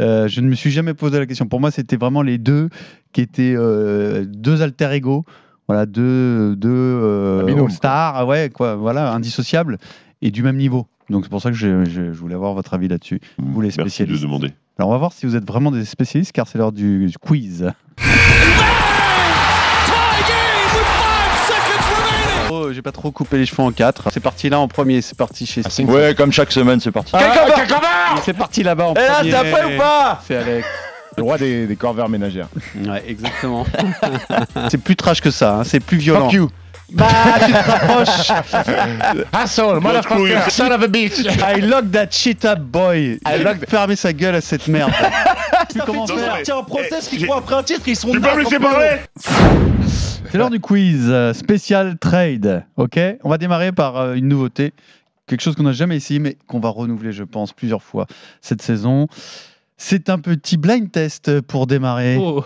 [0.00, 1.46] euh, je ne me suis jamais posé la question.
[1.46, 2.68] Pour moi, c'était vraiment les deux
[3.12, 5.24] qui étaient euh, deux alter ego.
[5.68, 9.78] Voilà, deux, deux euh, Un stars, ouais, quoi, voilà, indissociables
[10.26, 10.86] et du même niveau.
[11.08, 13.20] Donc c'est pour ça que je, je- je voulais avoir votre avis là-dessus.
[13.38, 14.22] Vous les Merci de spécialistes.
[14.22, 14.52] demander.
[14.78, 17.70] Alors on va voir si vous êtes vraiment des spécialistes car c'est l'heure du quiz.
[22.50, 24.08] Oh, j'ai pas trop coupé les cheveux en quatre.
[24.12, 25.90] C'est parti là en premier, c'est parti chez Steve.
[25.90, 27.12] Ouais, comme chaque semaine, c'est parti.
[27.16, 29.30] Et C'est parti là-bas en Et là, premier.
[29.30, 30.66] c'est après ou pas C'est Alex.
[31.16, 32.48] Le roi des, des corvères ménagères.
[32.86, 33.64] Ouais, exactement.
[34.70, 36.24] c'est plus trash que ça, hein, c'est plus violent.
[36.26, 36.48] Fuck you.
[36.92, 37.06] Bah,
[37.44, 38.30] tu te rapproches.
[39.32, 41.26] Asshole, motherfucker, son of a bitch.
[41.26, 43.18] I lock that shit up, boy.
[43.26, 43.68] I lock...
[43.68, 44.92] Fermez sa gueule à cette merde.
[45.68, 48.34] Puis comment faire Tiens, un process qui croit après un titre, ils sont Tu peux
[48.34, 52.64] me laisser parler C'est l'heure du quiz euh, spécial trade.
[52.76, 54.72] Ok, on va démarrer par euh, une nouveauté,
[55.26, 58.06] quelque chose qu'on n'a jamais essayé, mais qu'on va renouveler, je pense, plusieurs fois
[58.40, 59.08] cette saison.
[59.78, 62.16] C'est un petit blind test pour démarrer.
[62.18, 62.44] Oh.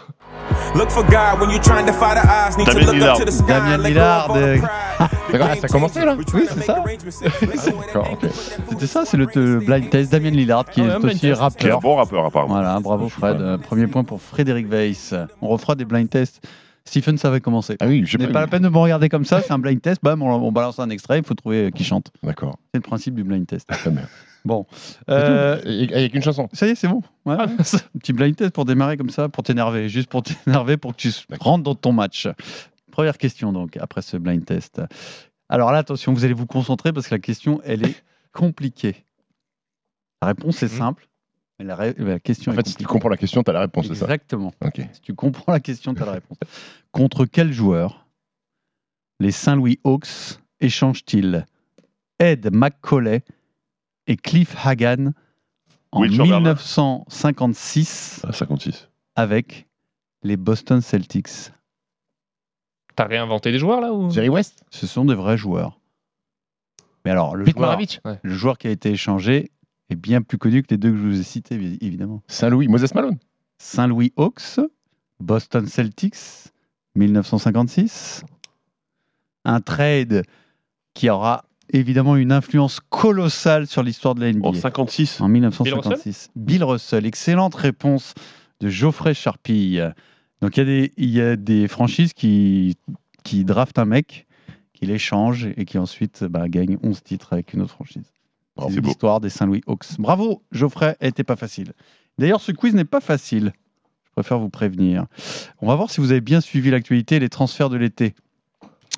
[0.75, 2.57] Look for God when you're trying to fight the odds.
[2.59, 3.47] Need to Damien look up to the sky.
[3.47, 4.57] Damien Lillard, euh,
[5.33, 6.85] ça a commencé là Oui, c'est ça.
[6.85, 8.31] D'accord, ok.
[8.69, 9.27] C'était ça, c'est le
[9.61, 10.11] blind test.
[10.13, 11.57] Damien Lillard, qui Ah ouais, est un blind aussi test.
[11.57, 11.81] Qui est un rappeur.
[11.81, 12.55] bon rappeur, apparemment.
[12.55, 13.41] Voilà, bravo Fred.
[13.41, 15.15] Euh, Premier point pour Frédéric Weiss.
[15.41, 16.41] On refera des blind tests.
[16.85, 17.77] Stephen, ça va commencer.
[17.81, 19.81] Ah oui, n'est sais pas la peine de me regarder comme ça, c'est un blind
[19.81, 20.01] test.
[20.03, 22.11] Bam, on, on balance un extrait, il faut trouver euh, qui chante.
[22.23, 23.69] D'accord, C'est le principe du blind test.
[23.69, 24.03] très bien.
[24.45, 24.67] Bon.
[24.73, 25.69] C'est Euh, tout.
[25.69, 26.49] Et- et Avec une chanson.
[26.53, 27.03] ça y est, c'est bon.
[27.27, 27.37] Ouais.
[27.39, 29.89] Ah, Un petit blind test pour démarrer comme ça, pour t'énerver.
[29.89, 30.23] Juste pour
[30.67, 32.27] t'énerver, pour que tu rentres dans ton match.
[32.91, 34.81] Première question, donc, après ce blind test.
[35.49, 39.05] Alors là, attention, vous allez vous concentrer parce que la question, elle est compliquée.
[40.23, 40.79] La réponse est Mhm.
[40.79, 41.09] simple,
[41.59, 43.61] mais la, ré- la question En est fait, si tu comprends la question, t'as la
[43.61, 44.53] réponse, c'est ça Exactement.
[44.93, 46.39] Si tu comprends la question, tu as la réponse.
[46.93, 48.07] Contre quel joueur
[49.19, 51.47] les Saint-Louis Hawks échangent-ils
[52.19, 53.23] Ed McCauley
[54.11, 55.13] et Cliff Hagan
[55.93, 56.41] en Will Chamberlain.
[56.55, 58.89] 1956 Ah, 56.
[59.17, 59.67] avec
[60.23, 61.53] les Boston Celtics
[62.97, 64.11] T'as réinventé des joueurs là ou?
[64.11, 64.65] Jerry West?
[64.71, 65.79] Ce sont des vrais joueurs.
[67.05, 68.19] Mais alors, le Pete joueur, Ouais.
[68.23, 69.51] le joueur qui a été échangé
[69.89, 72.23] est bien plus connu que les deux que je vous ai cités, évi- évidemment.
[72.27, 73.19] Saint-Louis, Moses Malone
[73.59, 74.61] Saint-Louis Hawks,
[75.21, 76.17] Boston Celtics,
[76.97, 78.25] 1956.
[79.45, 80.25] Un trade
[80.93, 84.49] qui aura évidemment une influence colossale sur l'histoire de la NBA.
[84.49, 86.31] En 56 En 1956.
[86.37, 88.15] Bill Russell, excellente réponse
[88.61, 89.93] de Geoffrey Charpille.
[90.41, 92.77] Donc il y a des, il y a des franchises qui,
[93.25, 94.27] qui draftent un mec,
[94.73, 98.13] qui l'échangent et qui ensuite bah, gagnent 11 titres avec une autre franchise.
[98.57, 99.99] Oh, C'est l'histoire des Saint-Louis Hawks.
[99.99, 101.73] Bravo, Geoffrey, elle était pas facile.
[102.19, 103.53] D'ailleurs, ce quiz n'est pas facile.
[104.05, 105.07] Je préfère vous prévenir.
[105.61, 108.15] On va voir si vous avez bien suivi l'actualité et les transferts de l'été.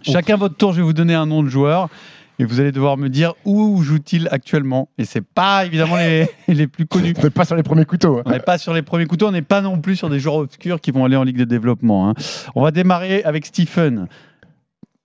[0.03, 1.89] Chacun votre tour, je vais vous donner un nom de joueur
[2.39, 4.89] Et vous allez devoir me dire où joue-t-il actuellement.
[4.99, 7.15] Et c'est pas évidemment les, les plus connus.
[7.19, 8.19] On n'est pas sur les premiers couteaux.
[8.19, 8.23] hein.
[8.27, 10.37] On n'est pas sur les premiers couteaux, on n'est pas non plus sur des joueurs
[10.37, 12.09] obscurs qui vont aller en Ligue de développement.
[12.09, 12.15] hein.
[12.55, 14.09] On va démarrer avec Stephen.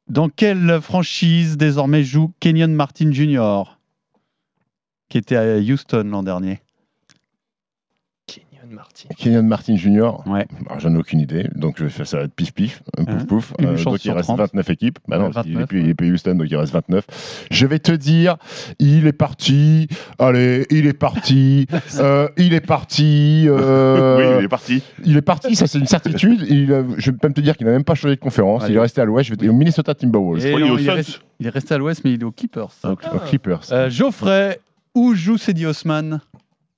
[0.09, 3.63] Dans quelle franchise désormais joue Kenyon Martin Jr.,
[5.09, 6.61] qui était à Houston l'an dernier?
[8.71, 9.09] Martin.
[9.17, 10.11] Kenyon Martin Jr.
[10.25, 10.45] Ouais.
[10.67, 13.05] Alors, J'en ai aucune idée, donc je vais faire ça va être pif pif, pouf
[13.07, 13.53] Hein pouf.
[13.59, 14.37] Une Euh, chance donc il reste 30.
[14.39, 14.99] 29 équipes.
[15.07, 16.73] Bah non, Ouais, parce qu'il est 29, plus, il est plus Houston, donc il reste
[16.73, 17.05] 29.
[17.51, 18.37] Je vais te dire,
[18.79, 19.87] il est parti.
[20.19, 21.67] Allez, il est parti.
[21.99, 23.45] Euh, il est parti.
[23.47, 24.83] euh, Oui, il est parti.
[25.05, 26.45] Il est parti, ça c'est une certitude.
[26.49, 28.63] Il a- je peux même te dire qu'il n'a même pas changé de conférence.
[28.63, 28.73] Allez.
[28.73, 29.27] Il est resté à l'ouest.
[29.27, 30.45] Je vais te dire au Minnesota Timberwolves.
[30.45, 32.23] Et Oh, il non, il, est resté, il est resté à l'ouest, mais il est
[32.23, 32.69] aux Keepers.
[32.83, 32.95] Aux
[33.27, 33.61] Clippers.
[33.71, 34.59] Euh, Geoffrey,
[34.95, 36.19] où joue Cedi Osman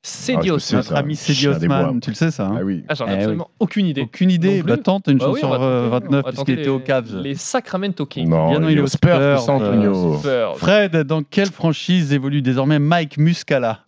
[0.01, 0.97] C'est Ah, je Notre ça.
[0.97, 1.13] ami.
[1.47, 2.85] Osman, tu le sais ça hein Ah oui.
[2.87, 4.01] Ah, j'en ai Eh absolument aucune idée.
[4.01, 4.63] Aucune idée.
[4.63, 6.79] Bah, tente une Bah chance oui, sur euh, tenter, on 29 va puisqu'il était aux
[6.79, 7.17] Cavs.
[7.21, 8.29] Les Sacramento Kings.
[8.29, 10.15] Non, Bien, non, il il est aux Spurs de Spurs, San euh, Antonio.
[10.17, 10.55] Super.
[10.57, 13.81] Fred, dans quelle franchise évolue désormais Mike Muscala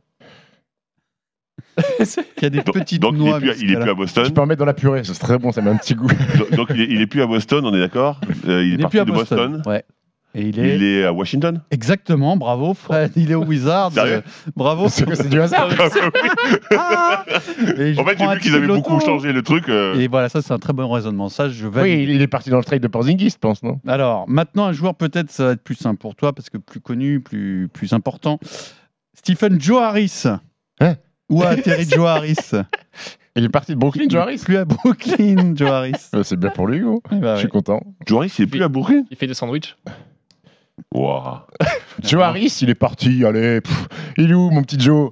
[2.35, 3.37] Qui a des Donc, petites donc il, noix.
[3.37, 4.25] est plus, à- il est plus à Boston.
[4.25, 6.07] Tu peux en mettre dans la purée, c'est très bon, ça met un petit goût.
[6.37, 8.73] Donc, donc, il, est, il est plus à Boston, on est d'accord Euh, Il est
[8.73, 9.63] Il est parti plus à de Boston.
[9.65, 9.83] Ouais.
[10.33, 10.75] Et il est...
[10.77, 13.91] Il est à Washington Exactement, bravo Fred, il est au Wizards.
[13.91, 14.23] Sérieux
[14.55, 14.87] bravo.
[14.89, 15.69] C'est c'est du hasard.
[16.77, 17.25] Ah
[17.77, 19.67] Et En fait, j'ai vu qu'ils avaient beaucoup changé le truc.
[19.69, 21.29] euh, Et voilà, ça c'est un très bon raisonnement.
[21.29, 22.07] Ça, je valide.
[22.09, 23.79] Oui, il est parti dans le trade de Porzingis, je pense, non?
[23.87, 26.79] Alors, maintenant, un joueur peut-être, ça va être plus simple pour toi, parce que plus
[26.79, 28.39] connu, plus, plus important.
[29.13, 30.23] Stephen Joe Harris.
[30.79, 30.95] Hein?
[31.29, 32.35] Où a atterri Joe Harris
[33.35, 35.93] Il est parti de Brooklyn, Joe Harris Plus à Brooklyn, Joe Harris.
[36.23, 37.01] C'est bien pour lui, gros.
[37.11, 37.51] Eh ben Je suis ouais.
[37.51, 37.81] content.
[38.07, 39.03] Joris, il est plus à Brooklyn?
[39.11, 39.75] Il fait des sandwichs.
[40.93, 41.37] Waouh.
[42.03, 43.23] Joe Harris, il est parti.
[43.25, 45.11] Allez, pff, il est où, mon petit Joe?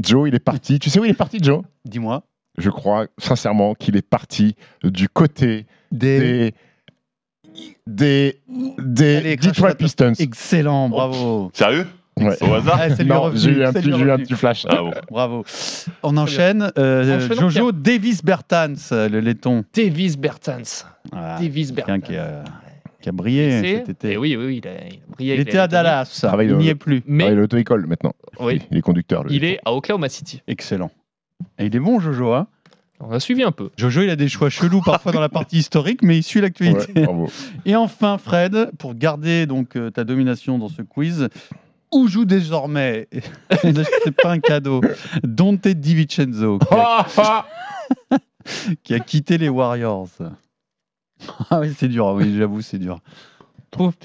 [0.00, 0.78] Joe, il est parti.
[0.78, 1.62] Tu sais où il est parti, Joe?
[1.84, 2.22] Dis-moi.
[2.56, 6.54] Je crois sincèrement qu'il est parti du côté des.
[7.86, 8.40] des.
[8.78, 9.74] des Allez, Detroit.
[9.74, 10.12] Pistons.
[10.18, 11.50] Excellent, bravo.
[11.52, 11.86] Sérieux?
[12.16, 12.36] Ouais.
[12.42, 12.78] Au hasard?
[12.80, 14.24] Ah, c'est lui Non, revenu, j'ai eu un c'est petit, lui j'ai eu un revenu.
[14.26, 14.66] petit flash.
[14.68, 14.92] Ah bon.
[15.10, 15.44] Bravo.
[16.04, 16.70] On enchaîne.
[16.78, 19.64] euh, Enchaînons, Jojo Davis Bertans, euh, le laiton.
[19.74, 20.84] Davis Bertans.
[21.10, 21.38] Voilà.
[21.40, 22.06] Davis Quelqu'un Bertans.
[22.06, 22.44] qui a,
[23.04, 24.16] qui a brillé C'est- cet été.
[24.16, 25.34] Oui, oui, oui, il a, il a brillé.
[25.34, 26.10] Il était à Dallas.
[26.22, 26.96] Travaille Il n'y est plus.
[27.00, 28.14] Ah, il est Mais à l'auto-école maintenant.
[28.40, 29.24] oui, Il est conducteur.
[29.24, 30.40] le- il est à Oklahoma City.
[30.48, 30.90] Excellent.
[31.58, 32.32] Et il est bon, Jojo.
[32.32, 32.46] Hein?
[33.00, 33.68] On a suivi un peu.
[33.76, 37.06] Jojo, il a des choix chelous parfois dans la partie historique, mais il suit l'actualité.
[37.06, 37.26] Ouais.
[37.66, 41.28] Et enfin, Fred, pour garder donc euh, ta domination dans ce quiz,
[41.92, 43.08] où joue désormais
[43.62, 44.80] C'est pas un cadeau.
[45.22, 47.44] Dante DiVincenzo, qui a,
[48.82, 50.08] qui a quitté les Warriors.
[51.50, 52.06] Ah oui, c'est dur.
[52.14, 53.00] Oui, j'avoue, c'est dur.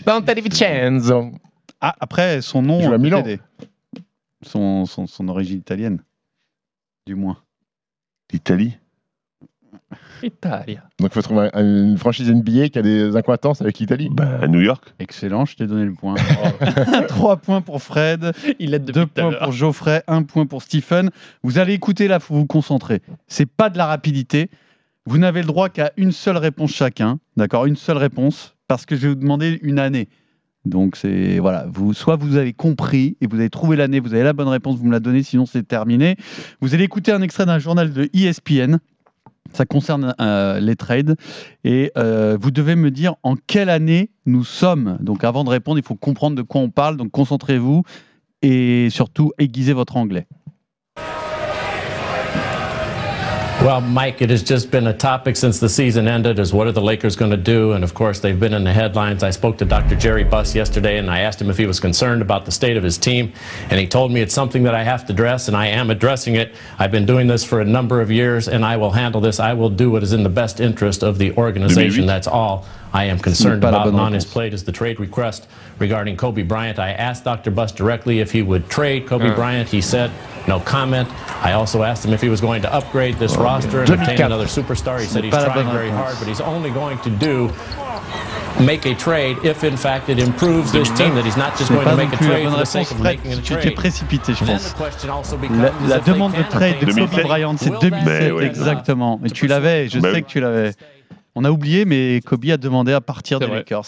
[0.06, 1.32] Dante DiVincenzo.
[1.82, 3.22] Ah, après, son nom Il joue à peut Milan.
[3.24, 3.40] t'aider.
[4.42, 6.02] Son, son, son origine italienne,
[7.06, 7.38] du moins.
[8.32, 8.78] L'Italie
[10.22, 10.84] Italia.
[11.00, 14.10] Donc il faut trouver un- une franchise NBA qui a des incohérences avec l'Italie.
[14.42, 16.16] À New York Excellent, je t'ai donné le point.
[17.08, 19.44] Trois points pour Fred, Il aide depuis deux tout à points l'heure.
[19.44, 21.10] pour Geoffrey, un point pour Stephen.
[21.44, 23.02] Vous allez écouter là, faut vous concentrer.
[23.28, 24.50] C'est pas de la rapidité.
[25.06, 28.96] Vous n'avez le droit qu'à une seule réponse chacun, d'accord Une seule réponse, parce que
[28.96, 30.10] je vais vous demander une année.
[30.66, 34.24] Donc c'est voilà, vous soit vous avez compris et vous avez trouvé l'année, vous avez
[34.24, 36.16] la bonne réponse, vous me la donnez, sinon c'est terminé.
[36.62, 38.78] Vous allez écouter un extrait d'un journal de ESPN.
[39.52, 41.16] Ça concerne euh, les trades
[41.64, 44.98] et euh, vous devez me dire en quelle année nous sommes.
[45.02, 46.98] Donc avant de répondre, il faut comprendre de quoi on parle.
[46.98, 47.82] Donc concentrez-vous
[48.42, 50.28] et surtout aiguisez votre anglais.
[53.62, 56.72] Well, Mike, it has just been a topic since the season ended is what are
[56.72, 57.74] the Lakers going to do?
[57.74, 59.22] And of course, they've been in the headlines.
[59.22, 59.98] I spoke to Dr.
[59.98, 62.84] Jerry Buss yesterday and I asked him if he was concerned about the state of
[62.84, 63.34] his team.
[63.70, 66.36] And he told me it's something that I have to address and I am addressing
[66.36, 66.56] it.
[66.80, 69.42] I've been doing this for a number of years and I will handle this.
[69.42, 72.06] I will do what is in the best interest of the organization.
[72.06, 73.90] That's all I am concerned about.
[73.90, 75.50] And on his plate is the trade request
[75.80, 76.80] regarding Kobe Bryant.
[76.80, 77.52] I asked Dr.
[77.52, 79.70] Buss directly if he would trade Kobe Bryant.
[79.70, 80.12] He said
[80.48, 81.08] no comment.
[81.44, 84.26] I also asked him if he was going to upgrade this roster and obtain 2004.
[84.26, 85.00] another superstar.
[85.00, 87.50] He said he's trying very hard, but he's only going to do
[88.60, 91.84] make a trade if in fact it improves this team that he's not just going
[91.86, 93.76] to pas make a trade for the réponse, sake of making a Tu t'es trade.
[93.76, 94.76] précipité, je pense.
[95.50, 97.24] La, la demande de trade de Kobe 2007.
[97.26, 98.44] Bryant, c'est Will that 2007, Mais oui.
[98.44, 99.20] exactement.
[99.24, 100.74] Et tu l'avais, je sais que tu l'avais.
[101.36, 103.48] On a oublié, mais Kobe a demandé à partir des.
[103.48, 103.86] Lakers.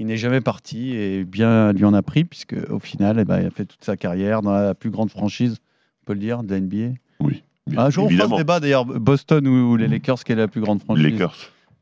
[0.00, 3.40] Il n'est jamais parti et bien lui en a pris, puisque au final, eh ben,
[3.40, 5.58] il a fait toute sa carrière dans la plus grande franchise,
[6.02, 6.96] on peut le dire, de la NBA.
[7.20, 7.42] Oui.
[7.66, 10.48] bien Un jour, on fera ce débat d'ailleurs, Boston ou, les Lakers, quelle est la
[10.48, 11.04] plus grande franchise?
[11.04, 11.36] Les Lakers.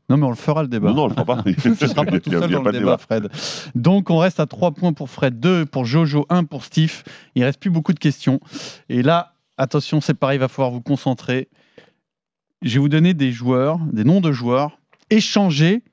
[0.09, 0.89] Non, mais on le fera le débat.
[0.89, 1.43] Non, non, on le fera pas.
[1.43, 3.29] Tu ne seras pas tout seul dans pas le de débat, Fred.
[3.73, 7.03] Donc, on reste à 3 points pour Fred, 2 pour Jojo, 1 pour Steve.
[7.35, 8.41] Il reste plus beaucoup de questions.
[8.89, 11.47] Et là, attention, c'est pareil, il va falloir vous concentrer.
[12.61, 14.77] Je vais vous donner des joueurs, des noms de joueurs
[15.09, 15.83] échangés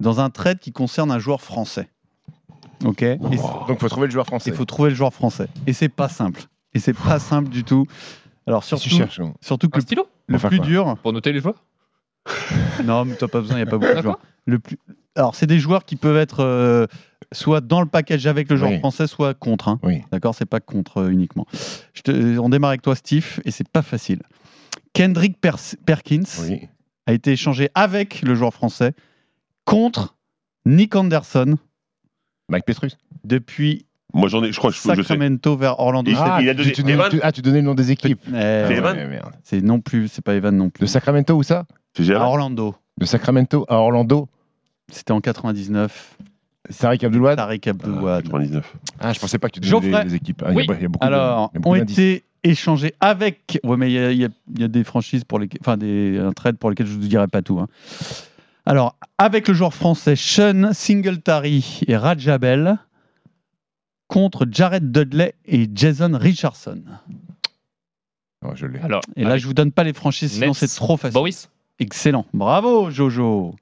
[0.00, 1.88] dans un trade qui concerne un joueur français.
[2.84, 3.02] Ok.
[3.02, 4.50] Et Donc, il faut trouver le joueur français.
[4.50, 5.48] il faut trouver le joueur français.
[5.66, 6.42] Et c'est pas simple.
[6.74, 7.86] Et c'est pas simple du tout.
[8.46, 10.96] Alors Si tu surtout, cherches, surtout que Un le, stylo le plus quoi dur.
[11.02, 11.64] Pour noter les joueurs
[12.84, 13.56] Non, mais t'as pas besoin.
[13.56, 14.02] Il y a pas beaucoup de D'accord.
[14.02, 14.18] joueurs.
[14.46, 14.78] Le plus.
[15.16, 16.86] Alors c'est des joueurs qui peuvent être euh,
[17.32, 18.78] soit dans le package avec le joueur Oui.
[18.78, 19.68] français, soit contre.
[19.68, 19.80] hein.
[19.82, 20.02] Oui.
[20.12, 21.46] D'accord, c'est pas contre euh, uniquement.
[21.94, 24.22] Je te- on démarre avec toi, Steve, et c'est pas facile.
[24.92, 26.68] Kendrick Pers- Perkins Oui.
[27.06, 28.92] a été échangé avec le joueur français
[29.68, 30.16] contre
[30.66, 31.56] Nick Anderson
[32.48, 32.96] Mike Petrus.
[33.24, 34.94] depuis Moi, j'en ai, je crois, je, je sais.
[34.96, 36.10] Sacramento vers Orlando.
[36.16, 37.90] Ah, il a tu- donné- tu, donnais- Evan tu- ah, tu donnais le nom des
[37.90, 38.20] équipes.
[38.28, 38.72] Eh, C'est.
[38.74, 39.20] Evan Ouais.
[39.44, 40.80] C'est non plus, c'est pas Evan non plus.
[40.82, 41.66] De Sacramento où ça?
[41.94, 42.74] C'est À Orlando.
[42.96, 44.28] De Sacramento à Orlando.
[44.90, 46.16] C'était en 99.
[46.78, 47.36] Tariq Abdoulouad.
[47.36, 48.22] Tariq Abdoulouad.
[48.24, 48.74] 99.
[49.00, 50.04] Ah, je pensais pas que tu donnais Geoffrey.
[50.04, 50.42] les, équipes.
[50.44, 50.66] Ah, il y a- Oui.
[50.78, 53.60] il y a beaucoup de- Alors, y a beaucoup ont été échangés avec.
[53.64, 55.60] Ouais, mais y, il y a des franchises pour lesquelles.
[55.60, 57.58] Enfin, des, un trade pour lesquels je ne vous dirai pas tout.
[57.60, 57.66] hein.
[58.68, 62.78] Alors, avec le joueur français Sean Singletary et Rajabel
[64.08, 66.82] contre Jared Dudley et Jason Richardson.
[68.44, 68.78] Oh, je l'ai.
[68.80, 71.14] Alors, Et là, je vous donne pas les franchises, sinon Nets, c'est trop facile.
[71.14, 72.26] Boris Excellent.
[72.34, 73.54] Bravo, Jojo.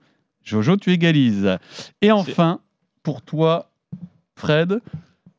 [0.42, 1.56] Jojo, tu égalises.
[2.02, 2.60] Et enfin,
[3.02, 3.70] pour toi,
[4.36, 4.80] Fred,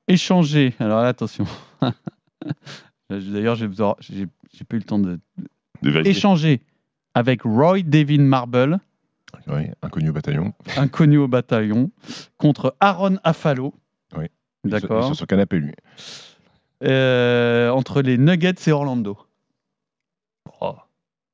[0.08, 0.76] échanger.
[0.80, 1.46] Alors là, attention.
[3.10, 3.68] D'ailleurs, j'ai
[4.00, 5.20] j'ai- j'ai pas eu le temps de.
[6.06, 6.62] Échanger
[7.14, 8.80] avec Roy Devin Marble,
[9.48, 10.54] Oui, inconnu au bataillon.
[10.78, 11.92] inconnu au bataillon,
[12.38, 13.74] contre Aaron Afalo.
[14.18, 14.26] Oui.
[14.64, 15.16] D'accord.
[15.16, 15.74] sur canapé, lui.
[16.84, 19.18] Euh, entre les Nuggets et Orlando.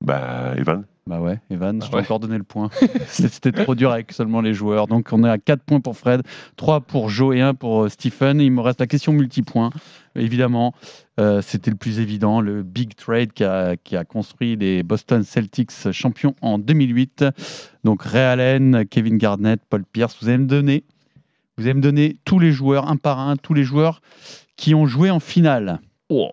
[0.01, 0.83] Bah, Evan.
[1.05, 2.01] Bah ouais, Evan, je t'ai ouais.
[2.01, 2.69] encore donné le point.
[3.07, 4.87] C'était trop dur avec seulement les joueurs.
[4.87, 6.21] Donc on est à 4 points pour Fred,
[6.55, 8.39] 3 pour Joe et 1 pour euh, Stephen.
[8.39, 9.69] Il me reste la question multipoint.
[10.15, 10.73] Évidemment,
[11.19, 15.23] euh, c'était le plus évident, le big trade qui a, qui a construit les Boston
[15.23, 17.25] Celtics champions en 2008.
[17.83, 20.83] Donc Ray Allen, Kevin Garnett, Paul Pierce, vous allez me donner,
[21.57, 24.01] vous allez me donner tous les joueurs, un par un, tous les joueurs
[24.55, 25.79] qui ont joué en finale.
[26.09, 26.29] Oh.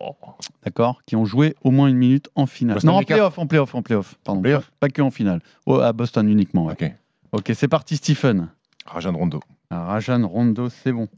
[0.64, 1.02] D'accord?
[1.06, 2.74] Qui ont joué au moins une minute en finale.
[2.74, 4.14] Boston non, en playoff, en playoff, en playoff.
[4.24, 4.42] Pardon.
[4.78, 5.40] Pas que en finale.
[5.66, 6.66] Oh, à Boston uniquement.
[6.66, 6.72] ouais.
[6.72, 6.92] Ok.
[7.32, 8.48] Ok, c'est parti, Stephen.
[8.86, 9.40] Rajan Rondo.
[9.70, 11.08] Ah, Rajan Rondo, c'est bon.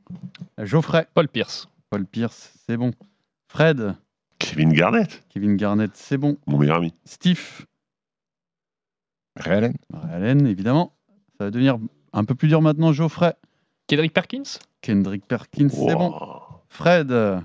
[0.59, 1.07] Geoffrey.
[1.14, 1.68] Paul Pierce.
[1.91, 2.93] Paul Pierce, c'est bon.
[3.49, 3.95] Fred.
[4.39, 6.37] Kevin Garnett, Kevin Garnett, c'est bon.
[6.47, 6.93] mon meilleur ami.
[7.05, 7.64] Steve.
[9.37, 9.74] Ray Allen.
[9.93, 10.95] Ray Allen, évidemment.
[11.39, 11.78] Ça va devenir
[12.12, 13.35] un peu plus dur maintenant, Geoffrey.
[13.87, 14.43] Kendrick Perkins?
[14.80, 16.14] Kendrick Perkins, c'est bon.
[16.68, 17.11] Fred.
[17.12, 17.41] euh,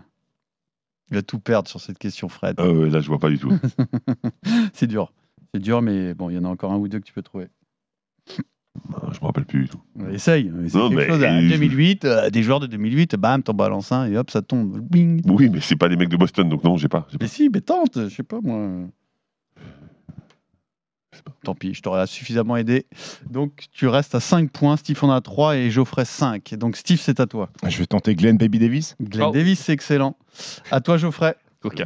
[1.12, 2.56] Il va tout perdre sur cette question, Fred.
[2.60, 3.52] Ah là, je vois pas du tout.
[4.74, 5.14] c'est dur.
[5.54, 7.22] C'est dur, mais bon, il y en a encore un ou deux que tu peux
[7.22, 7.48] trouver.
[8.94, 9.82] Ah, je me rappelle plus du tout.
[10.12, 10.52] Essaye.
[10.66, 11.24] essaye Non, quelque mais- chose.
[11.24, 14.80] À 2008, euh, des joueurs de 2008, bam, t'en balances un et hop, ça tombe.
[14.82, 15.22] Bing.
[15.26, 17.02] Oui, mais c'est pas des mecs de Boston, donc non, j'ai pas.
[17.02, 17.18] pas.
[17.20, 18.88] Mais si, mais tente, je sais pas moi.
[21.44, 22.86] Tant pis, je t'aurais suffisamment aidé.
[23.30, 26.54] Donc tu restes à 5 points, Steve en a 3 et Geoffrey 5.
[26.56, 27.50] Donc Steve, c'est à toi.
[27.68, 28.96] Je vais tenter Glenn Baby Davis.
[29.02, 29.32] Glenn Oh.
[29.32, 30.16] Davis, c'est excellent.
[30.72, 31.36] À toi, Geoffrey.
[31.64, 31.84] Ok.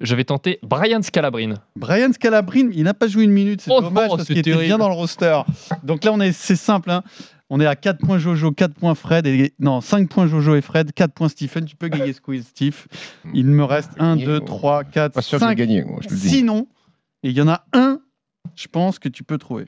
[0.00, 1.56] Je vais tenter Brian Scalabrine.
[1.74, 4.54] Brian Scalabrine, il n'a pas joué une minute, c'est Oh dommage non, parce qu'il était
[4.54, 5.40] bien dans le roster.
[5.82, 6.90] Donc là, on est, c'est simple.
[6.90, 7.02] hein.
[7.48, 9.26] On est à 4 points Jojo, 4 points Fred.
[9.26, 11.64] Et, non, 5 points Jojo et Fred, 4 points Stephen.
[11.64, 12.86] Tu peux gagner Squeeze, Steve.
[13.32, 15.58] Il me reste 1, 2, 3, 4, Pas sûr que je vais 5.
[15.58, 16.28] gagner, moi, je te le dis.
[16.28, 16.66] Sinon,
[17.22, 18.00] il y en a un,
[18.56, 19.66] je pense que tu peux trouver.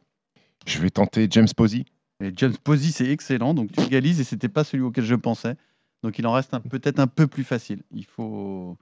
[0.67, 1.85] Je vais tenter James Posey.
[2.21, 5.55] Et James Posey, c'est excellent, donc tu égalises et c'était pas celui auquel je pensais.
[6.03, 7.83] Donc il en reste un- peut-être un peu plus facile.
[7.93, 8.77] Il faut.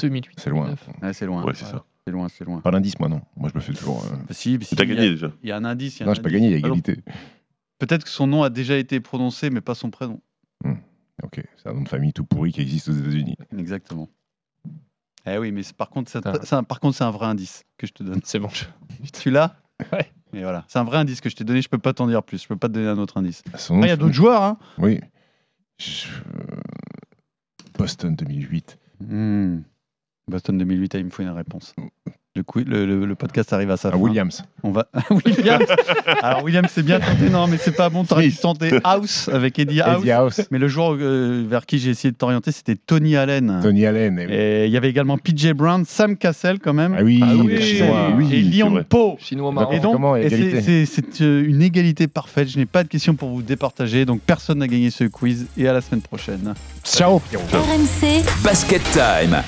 [0.00, 0.30] 2008.
[0.38, 0.64] C'est loin.
[0.66, 1.12] 2009.
[1.12, 1.44] C'est loin.
[1.44, 1.84] Ouais, c'est ça.
[2.06, 2.60] C'est loin, c'est loin.
[2.60, 3.20] Pas l'indice, moi, non.
[3.36, 4.02] Moi, je me fais toujours.
[4.06, 5.30] euh, Bah, si, si, T'as a- gagné déjà.
[5.42, 5.98] Il y a un indice.
[6.00, 6.32] y a Non, je indice.
[6.32, 7.02] gagner, il y a égalité.
[7.78, 10.20] Peut-être que son nom a déjà été prononcé, mais pas son prénom.
[11.22, 13.36] Ok, c'est un nom de famille tout pourri qui existe aux États-Unis.
[13.58, 14.08] Exactement.
[15.26, 16.38] Eh oui, mais par contre, c'est un, Ah.
[16.42, 18.20] c'est un- par contre, c'est un vrai indice que je te donne.
[18.24, 18.48] C'est bon.
[19.12, 19.56] Tu l'as?
[19.92, 20.10] Ouais.
[20.32, 21.62] Et voilà, c'est un vrai indice que je t'ai donné.
[21.62, 22.42] Je peux pas t'en dire plus.
[22.42, 23.42] Je peux pas te donner un autre indice.
[23.70, 25.00] Nom Ah, il y a d'autres joueurs, hein Oui.
[25.78, 26.08] Je-
[27.78, 28.78] Boston 2008.
[29.00, 29.60] Hmm.
[30.26, 31.74] Boston 2008, il me faut une réponse.
[32.38, 33.98] Le, coup- le, le- le podcast arrive à sa Ah, fin.
[33.98, 34.44] Williams.
[34.62, 35.64] On va Williams.
[36.22, 38.04] Alors Williams, c'est bien tenté, non, mais c'est pas bon.
[38.04, 40.02] T'aurais dû tenter House avec Eddie House.
[40.02, 40.40] Eddie House.
[40.52, 43.58] Mais le joueur euh, vers qui j'ai essayé de t'orienter, c'était Tony Allen.
[43.60, 44.18] Tony Allen.
[44.20, 44.62] eh.
[44.62, 46.94] Et il y avait également PJ Brown, Sam Cassell quand même.
[46.96, 48.84] Ah oui, Ah le chinois, oui, et Lyon.
[48.88, 49.16] Po.
[49.20, 49.72] Chinois marrant.
[49.72, 52.48] Et donc, c'est- euh, une égalité parfaite.
[52.48, 55.46] Je n'ai pas de questions pour vous départager, donc personne n'a gagné ce quiz.
[55.56, 56.54] Et à la semaine prochaine.
[56.84, 57.20] Ciao.
[57.34, 59.42] RMC Basket Time.